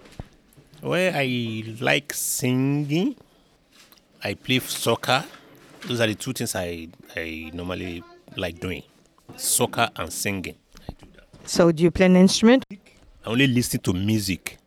Well, 0.82 1.12
I 1.14 1.64
like 1.82 2.14
singing. 2.14 3.18
I 4.24 4.36
play 4.36 4.60
soccer. 4.60 5.26
Those 5.86 6.00
are 6.00 6.08
the 6.08 6.16
two 6.16 6.32
things 6.32 6.56
I 6.56 6.88
I 7.18 7.52
normally 7.54 8.02
like 8.38 8.62
doing: 8.62 8.84
soccer 9.36 9.90
and 9.98 10.12
singing. 10.12 10.56
Do. 10.88 11.08
So, 11.44 11.74
do 11.74 11.84
you 11.84 11.92
play 11.92 12.06
an 12.06 12.16
instrument? 12.16 12.64
I 12.72 12.78
only 13.26 13.48
listen 13.48 13.82
to 13.82 13.92
music. 13.92 14.58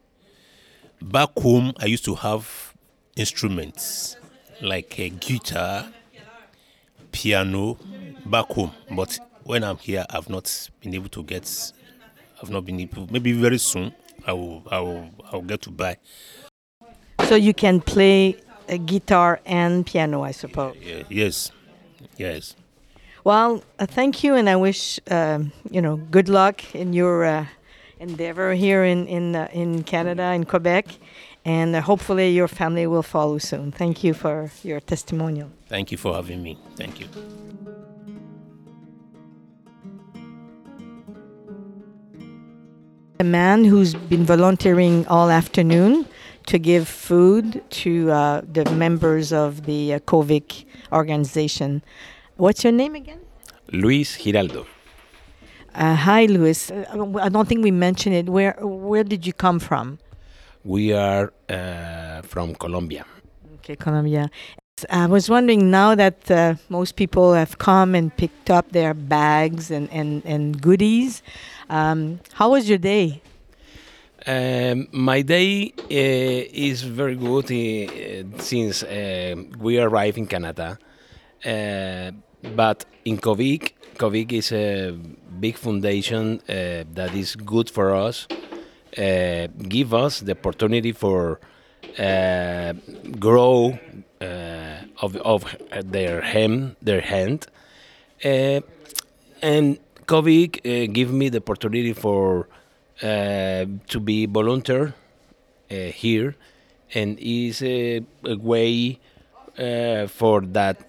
Back 1.01 1.31
home, 1.39 1.73
I 1.79 1.87
used 1.87 2.05
to 2.05 2.15
have 2.17 2.75
instruments 3.17 4.19
like 4.61 4.99
a 4.99 5.09
guitar, 5.09 5.87
piano. 7.11 7.79
Back 8.27 8.47
home, 8.53 8.71
but 8.91 9.19
when 9.53 9.65
I'm 9.65 9.77
here, 9.77 10.07
I've 10.09 10.31
not 10.31 10.71
been 10.81 10.95
able 10.95 11.11
to 11.11 11.23
get. 11.23 11.73
I've 12.41 12.49
not 12.49 12.65
been 12.65 12.81
able. 12.81 13.07
Maybe 13.13 13.33
very 13.33 13.59
soon, 13.59 13.93
I 14.27 14.33
will. 14.33 14.63
I 14.71 14.81
will. 14.81 15.11
I 15.31 15.37
will 15.37 15.43
get 15.43 15.61
to 15.63 15.71
buy. 15.71 15.99
So 17.29 17.35
you 17.35 17.53
can 17.53 17.83
play 17.83 18.37
a 18.69 18.79
guitar 18.79 19.41
and 19.45 19.87
piano, 19.87 20.23
I 20.23 20.33
suppose. 20.33 20.75
Yeah, 20.81 21.03
yes, 21.11 21.53
yes. 22.17 22.57
Well, 23.25 23.63
uh, 23.79 23.85
thank 23.85 24.25
you, 24.25 24.35
and 24.35 24.49
I 24.49 24.57
wish 24.57 24.99
um, 25.11 25.53
you 25.71 25.83
know 25.83 25.97
good 25.97 26.29
luck 26.31 26.75
in 26.75 26.95
your 26.95 27.25
uh, 27.25 27.47
endeavor 28.01 28.55
here 28.55 28.85
in 28.85 29.07
in 29.07 29.37
uh, 29.37 29.49
in 29.53 29.83
Canada, 29.85 30.33
in 30.33 30.45
Quebec, 30.45 30.87
and 31.45 31.77
uh, 31.77 31.83
hopefully 31.83 32.31
your 32.31 32.49
family 32.49 32.87
will 32.87 33.03
follow 33.17 33.39
soon. 33.39 33.71
Thank 33.71 34.03
you 34.03 34.15
for 34.15 34.51
your 34.63 34.81
testimonial. 34.81 35.51
Thank 35.69 35.93
you 35.93 35.99
for 35.99 36.15
having 36.15 36.43
me. 36.43 36.57
Thank 36.75 37.01
you. 37.01 37.09
A 43.21 43.25
man 43.25 43.65
who's 43.65 43.95
been 43.95 44.25
volunteering 44.25 45.07
all 45.07 45.31
afternoon 45.31 46.07
to 46.47 46.59
give 46.59 46.89
food 46.89 47.63
to 47.71 48.11
uh, 48.11 48.41
the 48.53 48.65
members 48.73 49.33
of 49.33 49.65
the 49.65 49.95
uh, 49.95 49.99
COVIC 50.01 50.65
organization. 50.93 51.83
What's 52.37 52.65
your 52.65 52.73
name 52.73 52.95
again? 52.95 53.21
Luis 53.71 54.17
Giraldo. 54.23 54.67
Uh, 55.75 55.95
hi, 55.95 56.27
Luis. 56.27 56.71
Uh, 56.71 57.13
I 57.21 57.29
don't 57.29 57.49
think 57.49 57.63
we 57.63 57.71
mentioned 57.71 58.15
it. 58.15 58.29
Where 58.29 58.57
where 58.61 59.05
did 59.05 59.27
you 59.27 59.33
come 59.33 59.59
from? 59.59 59.99
We 60.65 60.93
are 60.93 61.33
uh, 61.49 62.23
from 62.23 62.55
Colombia. 62.55 63.05
Okay, 63.59 63.77
Colombia. 63.77 64.31
I 64.91 65.07
was 65.07 65.31
wondering 65.31 65.71
now 65.71 65.95
that 65.95 66.31
uh, 66.31 66.55
most 66.69 66.97
people 66.97 67.35
have 67.35 67.59
come 67.59 67.95
and 67.95 68.15
picked 68.17 68.51
up 68.51 68.73
their 68.73 68.95
bags 68.95 69.71
and, 69.71 69.89
and, 69.91 70.25
and 70.25 70.61
goodies. 70.61 71.23
Um, 71.73 72.21
how 72.35 72.51
was 72.51 72.69
your 72.69 72.77
day? 72.77 73.23
Um, 74.27 74.89
my 74.93 75.23
day 75.23 75.73
uh, 75.79 75.89
is 75.89 76.83
very 76.83 77.17
good 77.17 77.47
uh, 77.47 78.39
since 78.43 78.83
uh, 78.83 79.35
we 79.59 79.81
arrived 79.81 80.19
in 80.19 80.27
Canada. 80.27 80.79
Uh, 81.43 82.11
but 82.55 82.85
in 83.07 83.17
Covic, 83.17 83.73
Covic 83.97 84.33
is 84.33 84.53
a 84.53 84.91
big 85.41 85.57
foundation 85.57 86.43
uh, 86.47 86.85
that 86.93 87.15
is 87.15 87.37
good 87.37 87.71
for 87.71 87.95
us. 87.95 88.29
Uh, 88.99 89.47
give 89.67 89.95
us 89.95 90.21
the 90.21 90.33
opportunity 90.33 90.93
for 90.93 91.41
grow 93.19 93.79
of, 95.01 95.17
of 95.17 95.57
their 95.85 96.21
hem, 96.21 96.77
their 96.83 97.01
hand, 97.01 97.47
and 98.23 99.79
COVID 100.07 100.59
uh, 100.65 100.93
give 100.93 101.13
me 101.13 101.29
the 101.29 101.39
opportunity 101.39 101.93
for 101.93 102.49
uh, 103.03 103.67
to 103.89 104.01
be 104.01 104.27
volunteer 104.27 104.95
uh, 105.71 105.75
here, 105.75 106.37
and 106.95 107.19
is 107.19 107.63
a, 107.63 108.03
a 108.25 108.37
way 108.37 108.99
uh, 109.59 110.07
for 110.07 110.41
that 110.41 110.89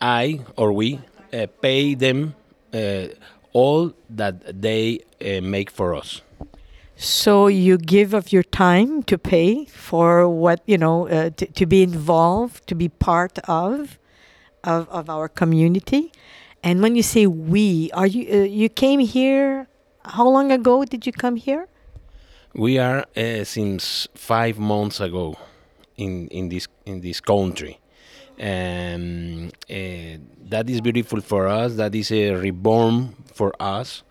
I 0.00 0.40
or 0.56 0.72
we 0.72 1.00
uh, 1.32 1.46
pay 1.60 1.94
them 1.94 2.34
uh, 2.72 3.08
all 3.52 3.92
that 4.10 4.60
they 4.60 5.00
make 5.42 5.70
for 5.70 5.94
us. 5.94 6.20
So 6.96 7.46
you 7.46 7.76
give 7.76 8.14
of 8.14 8.32
your 8.32 8.42
time 8.42 9.02
to 9.04 9.18
pay 9.18 9.66
for 9.66 10.28
what 10.28 10.62
you 10.66 10.78
know 10.78 11.08
uh, 11.08 11.30
to, 11.30 11.46
to 11.46 11.66
be 11.66 11.82
involved, 11.82 12.66
to 12.68 12.74
be 12.74 12.88
part 12.88 13.38
of, 13.48 13.98
of 14.64 14.88
of 14.88 15.10
our 15.10 15.28
community. 15.28 16.12
And 16.66 16.82
when 16.82 16.96
you 16.96 17.04
say 17.04 17.28
we, 17.28 17.92
are 17.92 18.08
you 18.08 18.22
uh, 18.28 18.42
you 18.42 18.68
came 18.68 18.98
here? 18.98 19.68
How 20.04 20.26
long 20.26 20.50
ago 20.50 20.84
did 20.84 21.06
you 21.06 21.12
come 21.12 21.36
here? 21.36 21.68
We 22.54 22.78
are 22.78 23.06
uh, 23.16 23.44
since 23.44 24.08
five 24.16 24.58
months 24.58 24.98
ago 24.98 25.36
in 25.96 26.26
in 26.38 26.48
this 26.48 26.66
in 26.84 27.02
this 27.02 27.20
country. 27.20 27.78
Um, 28.40 29.52
uh, 29.70 30.18
that 30.50 30.68
is 30.68 30.80
beautiful 30.80 31.20
for 31.20 31.46
us. 31.46 31.76
That 31.76 31.94
is 31.94 32.10
a 32.10 32.32
reborn 32.32 33.14
for 33.32 33.52
us. 33.60 34.02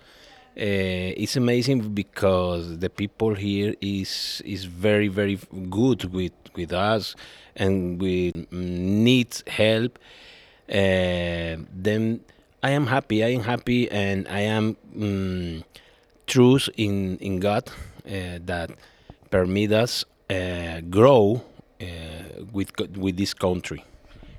Uh, 0.55 1.21
it's 1.23 1.35
amazing 1.35 1.93
because 1.93 2.79
the 2.79 2.89
people 2.89 3.33
here 3.35 3.75
is 3.81 4.41
is 4.45 4.63
very 4.63 5.09
very 5.09 5.37
good 5.69 6.05
with 6.05 6.37
with 6.55 6.71
us 6.71 7.15
and 7.57 8.01
we 8.01 8.31
need 8.49 9.43
help. 9.45 9.99
Uh, 10.69 11.57
then 11.85 12.21
I 12.65 12.71
am 12.71 12.87
happy. 12.87 13.23
I 13.23 13.27
am 13.27 13.43
happy, 13.43 13.91
and 13.91 14.27
I 14.27 14.39
am 14.39 14.75
um, 14.99 15.63
trust 16.25 16.71
in 16.77 17.17
in 17.19 17.39
God 17.39 17.69
uh, 18.07 18.39
that 18.49 18.71
permit 19.29 19.71
us 19.71 20.03
uh, 20.31 20.81
grow 20.89 21.43
uh, 21.79 21.85
with 22.51 22.71
with 22.97 23.17
this 23.17 23.35
country. 23.35 23.83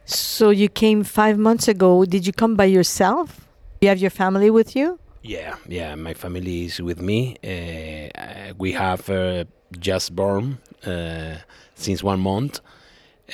So 0.07 0.51
you 0.51 0.69
came 0.69 1.05
five 1.05 1.39
months 1.39 1.69
ago. 1.69 2.05
Did 2.05 2.27
you 2.27 2.33
come 2.33 2.57
by 2.57 2.65
yourself? 2.65 3.47
You 3.81 3.91
have 3.91 4.01
your 4.01 4.11
family 4.11 4.51
with 4.51 4.75
you? 4.75 4.99
Yeah, 5.23 5.55
yeah. 5.69 5.95
My 5.95 6.15
family 6.15 6.65
is 6.65 6.83
with 6.83 7.01
me. 7.01 7.37
Uh, 7.45 8.55
we 8.59 8.73
have 8.73 9.09
uh, 9.09 9.45
just 9.79 10.17
born 10.17 10.59
uh, 10.85 11.37
since 11.77 12.03
one 12.03 12.19
month, 12.19 12.61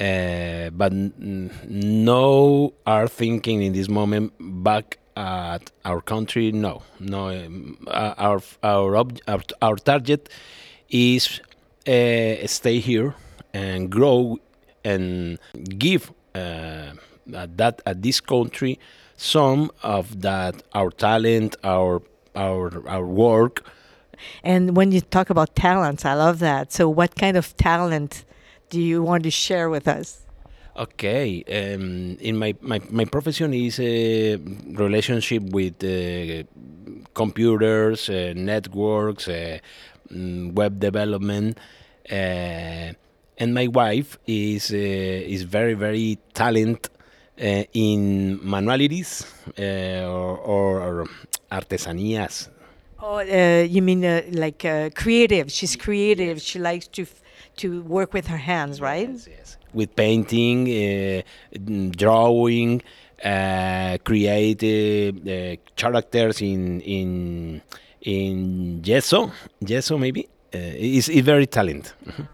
uh, 0.01 0.71
but 0.71 0.93
no 0.93 2.73
are 2.87 3.09
thinking 3.09 3.63
in 3.63 3.73
this 3.73 3.89
moment 3.89 4.33
back 4.41 4.99
at 5.17 5.71
our 5.85 6.01
country. 6.01 6.53
No, 6.53 6.83
no. 6.99 7.29
um, 7.29 7.77
our 7.89 8.43
our 8.63 8.97
our, 9.29 9.43
our 9.61 9.77
target 9.77 10.29
is 10.89 11.41
uh, 11.87 12.47
stay 12.47 12.79
here 12.79 13.15
and 13.53 13.91
grow 13.91 14.39
and 14.85 15.39
give 15.79 16.13
uh, 16.35 16.93
at 17.35 17.57
that 17.57 17.83
at 17.87 18.03
this 18.03 18.21
country 18.21 18.79
some 19.17 19.71
of 19.83 20.23
that 20.23 20.63
our 20.75 20.91
talent, 20.91 21.57
our 21.63 22.03
our 22.35 22.89
our 22.89 23.07
work. 23.07 23.65
And 24.45 24.77
when 24.77 24.93
you 24.93 25.01
talk 25.01 25.31
about 25.31 25.57
talents, 25.57 26.05
I 26.05 26.15
love 26.15 26.39
that. 26.39 26.73
So, 26.73 26.89
what 26.89 27.17
kind 27.17 27.37
of 27.37 27.57
talent 27.57 28.25
do 28.73 28.81
you 28.81 29.03
want 29.03 29.23
to 29.25 29.31
share 29.31 29.69
with 29.69 29.87
us? 29.87 30.25
Okay, 30.75 31.45
um, 31.45 32.17
in 32.19 32.39
my, 32.39 32.55
my 32.63 32.81
my 32.91 33.05
profession 33.05 33.53
is 33.53 33.79
a 33.79 34.37
relationship 34.73 35.43
with 35.53 35.77
uh, 35.85 36.49
computers, 37.13 38.09
uh, 38.09 38.33
networks, 38.35 39.29
uh, 39.29 39.59
mm, 40.09 40.55
web 40.55 40.81
development, 40.81 41.59
uh, 42.11 42.97
and 43.37 43.49
my 43.53 43.67
wife 43.67 44.17
is 44.27 44.73
uh, 44.73 45.35
is 45.35 45.43
very 45.43 45.75
very 45.75 46.17
talented 46.33 46.89
uh, 47.37 47.65
in 47.75 48.41
manualities 48.43 49.29
uh, 49.59 50.09
or, 50.09 50.41
or 50.41 51.07
artesanías. 51.51 52.49
Oh, 52.99 53.19
uh, 53.19 53.67
you 53.69 53.83
mean 53.83 54.07
uh, 54.07 54.23
like 54.33 54.65
uh, 54.65 54.89
creative? 54.95 55.53
She's 55.53 55.77
creative. 55.77 56.41
She 56.41 56.59
likes 56.59 56.89
to 56.97 57.05
to 57.57 57.83
work 57.83 58.13
with 58.13 58.27
her 58.27 58.37
hands, 58.39 58.81
right? 58.81 59.09
Yes, 59.11 59.29
yes. 59.29 59.57
With 59.73 59.95
painting, 59.97 60.69
uh, 60.69 61.23
drawing, 61.91 62.83
uh, 63.25 63.99
create 64.05 64.63
uh, 64.63 65.57
characters 65.77 66.41
in 66.43 66.81
in 66.81 67.63
in 68.03 68.83
gesso, 68.83 69.31
gesso 69.65 69.99
maybe. 69.99 70.29
Uh, 70.55 70.59
is 70.59 71.09
is 71.09 71.25
very 71.25 71.47
talent. 71.47 71.95
Mhm. 72.07 72.29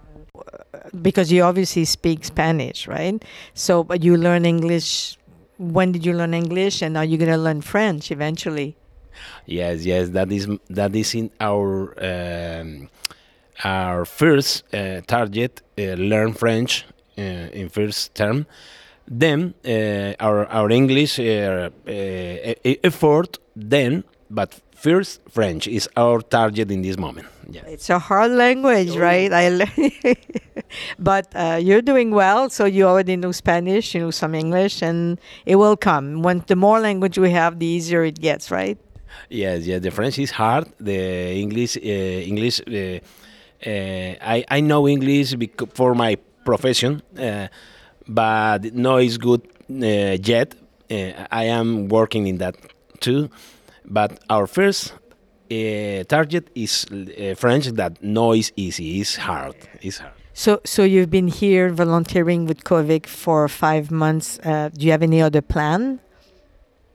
Because 1.03 1.31
you 1.31 1.43
obviously 1.43 1.85
speak 1.85 2.25
Spanish, 2.25 2.89
right? 2.89 3.23
So, 3.55 3.85
but 3.85 4.03
you 4.03 4.17
learn 4.17 4.45
English. 4.45 5.19
When 5.59 5.93
did 5.93 6.05
you 6.07 6.15
learn 6.15 6.35
English, 6.35 6.83
and 6.83 6.97
are 6.97 7.05
you 7.05 7.17
going 7.19 7.31
to 7.31 7.37
learn 7.37 7.61
French 7.61 8.11
eventually? 8.11 8.77
Yes, 9.47 9.85
yes, 9.85 10.11
that 10.11 10.31
is 10.33 10.47
that 10.71 10.95
is 10.95 11.15
in 11.15 11.31
our 11.41 11.95
um, 11.99 12.89
our 13.65 14.05
first 14.05 14.65
uh, 14.75 15.01
target. 15.07 15.63
Uh, 15.79 15.95
learn 15.95 16.33
French 16.33 16.85
uh, 17.17 17.21
in 17.21 17.69
first 17.69 18.15
term. 18.15 18.47
Then 19.07 19.55
uh, 19.65 20.15
our 20.21 20.47
our 20.47 20.71
English 20.71 21.19
uh, 21.19 21.71
uh, 21.87 21.91
e- 22.65 22.79
effort. 22.85 23.39
Then, 23.57 24.05
but 24.31 24.61
first 24.75 25.21
French 25.31 25.67
is 25.67 25.89
our 25.97 26.21
target 26.21 26.71
in 26.71 26.83
this 26.83 26.97
moment. 26.99 27.27
Yeah. 27.51 27.65
It's 27.67 27.89
a 27.91 27.99
hard 27.99 28.33
language, 28.33 28.95
right? 28.97 29.33
I 29.33 29.49
learn, 29.49 29.91
but 30.99 31.27
uh, 31.35 31.59
you're 31.61 31.81
doing 31.83 32.11
well. 32.11 32.51
So 32.51 32.67
you 32.67 32.85
already 32.87 33.17
know 33.17 33.33
Spanish, 33.33 33.95
you 33.95 34.01
know 34.01 34.11
some 34.11 34.35
English, 34.35 34.83
and 34.83 35.19
it 35.47 35.57
will 35.57 35.77
come. 35.77 36.23
When 36.23 36.45
the 36.47 36.57
more 36.57 36.79
language 36.79 37.19
we 37.19 37.31
have, 37.31 37.59
the 37.59 37.67
easier 37.67 38.05
it 38.05 38.21
gets, 38.21 38.51
right? 38.51 38.79
Yes, 39.31 39.67
yes. 39.67 39.81
The 39.81 39.91
French 39.91 40.19
is 40.19 40.31
hard. 40.31 40.67
The 40.79 41.33
English, 41.33 41.77
uh, 41.79 41.81
English. 41.81 42.61
Uh, 42.61 43.01
I 43.65 44.45
I 44.49 44.61
know 44.61 44.87
English 44.89 45.35
for 45.75 45.95
my 45.95 46.17
profession, 46.45 47.03
uh, 47.19 47.49
but 48.07 48.75
no 48.75 48.99
is 48.99 49.19
good 49.19 49.43
uh, 49.71 50.17
yet. 50.23 50.55
Uh, 50.91 51.27
I 51.31 51.45
am 51.45 51.89
working 51.89 52.27
in 52.27 52.39
that 52.39 52.57
too. 53.01 53.29
But 53.85 54.21
our 54.29 54.47
first 54.47 54.95
uh, 55.51 56.05
target 56.05 56.51
is 56.55 56.87
uh, 56.93 57.35
French. 57.35 57.67
That 57.69 58.03
no 58.03 58.33
is 58.33 58.53
easy. 58.57 59.01
It's 59.01 59.17
hard. 59.17 59.57
It's 59.81 59.99
hard. 59.99 60.13
So, 60.35 60.61
so 60.65 60.85
you've 60.85 61.11
been 61.11 61.27
here 61.27 61.71
volunteering 61.71 62.47
with 62.47 62.63
COVID 62.63 63.07
for 63.07 63.49
five 63.49 63.91
months. 63.91 64.39
Uh, 64.39 64.71
do 64.73 64.87
you 64.87 64.93
have 64.93 65.03
any 65.03 65.21
other 65.21 65.43
plan? 65.43 65.99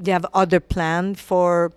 Do 0.02 0.10
you 0.10 0.14
have 0.14 0.26
other 0.34 0.62
plan 0.62 1.16
for 1.16 1.74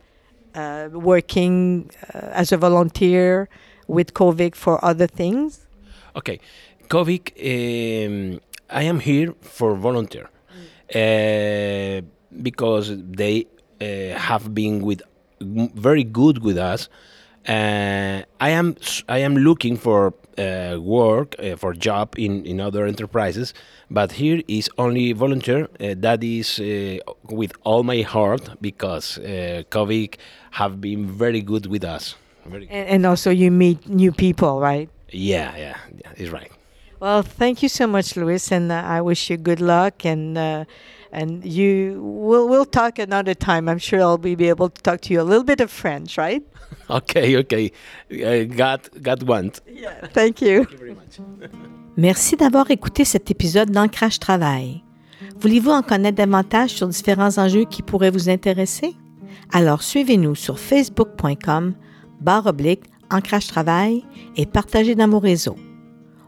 uh, 0.55 0.89
working 0.93 1.91
uh, 2.15 2.19
as 2.33 2.53
a 2.53 2.57
volunteer 2.57 3.49
with 3.87 4.15
COVID 4.15 4.55
for 4.55 4.85
other 4.85 5.07
things? 5.07 5.67
Okay, 6.15 6.41
COVID. 6.89 7.23
Um, 7.39 8.41
I 8.69 8.83
am 8.83 9.01
here 9.01 9.35
for 9.41 9.77
volunteer 9.77 10.29
uh, 10.95 12.03
because 12.43 12.97
they 12.97 13.47
uh, 13.81 14.19
have 14.19 14.55
been 14.55 14.83
with 14.83 15.03
very 15.41 16.05
good 16.05 16.43
with 16.43 16.59
us. 16.59 16.89
Uh, 17.47 18.23
I 18.41 18.51
am 18.51 18.77
I 19.09 19.19
am 19.19 19.37
looking 19.37 19.77
for 19.77 20.15
uh, 20.37 20.79
work 20.81 21.37
uh, 21.39 21.55
for 21.57 21.75
job 21.75 22.15
in, 22.19 22.45
in 22.45 22.61
other 22.61 22.87
enterprises, 22.87 23.55
but 23.89 24.13
here 24.13 24.43
is 24.49 24.69
only 24.79 25.13
volunteer. 25.13 25.69
Uh, 25.79 25.95
that 25.99 26.25
is 26.25 26.59
uh, 26.59 26.99
with 27.31 27.53
all 27.63 27.85
my 27.85 28.03
heart 28.03 28.51
because 28.61 29.19
uh, 29.19 29.63
COVID 29.71 30.17
have 30.53 30.81
been 30.81 31.07
very 31.07 31.41
good 31.41 31.67
with 31.67 31.85
us. 31.85 32.17
Very 32.51 32.69
And, 32.71 32.89
and 32.89 33.07
also, 33.07 33.31
you 33.31 33.51
meet 33.51 33.89
new 33.89 34.13
people, 34.13 34.61
right? 34.61 34.89
yeah, 35.13 35.57
yeah, 35.57 35.77
yeah, 36.03 36.13
it's 36.17 36.31
right. 36.31 36.51
Well, 37.01 37.23
thank 37.23 37.63
you 37.63 37.69
so 37.69 37.87
much, 37.87 38.17
Luis, 38.17 38.51
and 38.51 38.73
uh, 38.73 38.83
I 38.85 39.01
wish 39.03 39.31
you 39.31 39.37
good 39.37 39.61
luck. 39.61 40.05
And 40.05 40.37
uh, 40.39 40.65
and 41.13 41.45
you, 41.45 42.01
we'll 42.03 42.49
we'll 42.49 42.65
talk 42.65 42.99
another 42.99 43.35
time. 43.35 43.69
I'm 43.69 43.79
sure 43.79 44.01
I'll 44.01 44.19
be, 44.19 44.35
be 44.35 44.49
able 44.49 44.71
to 44.71 44.83
talk 44.83 45.01
to 45.03 45.13
you 45.13 45.21
a 45.21 45.27
little 45.31 45.45
bit 45.45 45.61
of 45.61 45.71
French, 45.71 46.17
right? 46.19 46.43
Okay, 46.91 47.37
okay. 47.37 47.73
Uh, 48.13 48.45
God, 48.45 48.81
God 49.03 49.23
want. 49.25 49.61
Thank 50.13 50.41
you. 50.41 50.65
Thank 50.65 50.73
you 50.73 50.79
very 50.79 50.95
much. 50.95 51.19
Merci 51.97 52.37
d'avoir 52.37 52.71
écouté 52.71 53.05
cet 53.05 53.31
épisode 53.31 53.71
d'Ancrage 53.71 54.19
Travail. 54.21 54.83
Voulez-vous 55.41 55.71
en 55.71 55.83
connaître 55.83 56.17
davantage 56.17 56.71
sur 56.71 56.89
différents 56.89 57.39
enjeux 57.39 57.65
qui 57.65 57.83
pourraient 57.83 58.11
vous 58.11 58.29
intéresser? 58.29 58.95
Alors 59.53 59.83
suivez-nous 59.83 60.35
sur 60.35 60.59
facebook.com 60.59 61.75
barre 62.21 62.47
oblique 62.47 62.85
Ancrage 63.11 63.47
Travail 63.47 64.05
et 64.37 64.47
partagez 64.47 64.95
dans 64.95 65.09
vos 65.09 65.21
réseaux. 65.21 65.57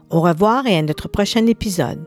Au 0.09 0.21
revoir 0.21 0.65
et 0.65 0.77
à 0.77 0.81
notre 0.81 1.07
prochain 1.07 1.45
épisode. 1.45 2.03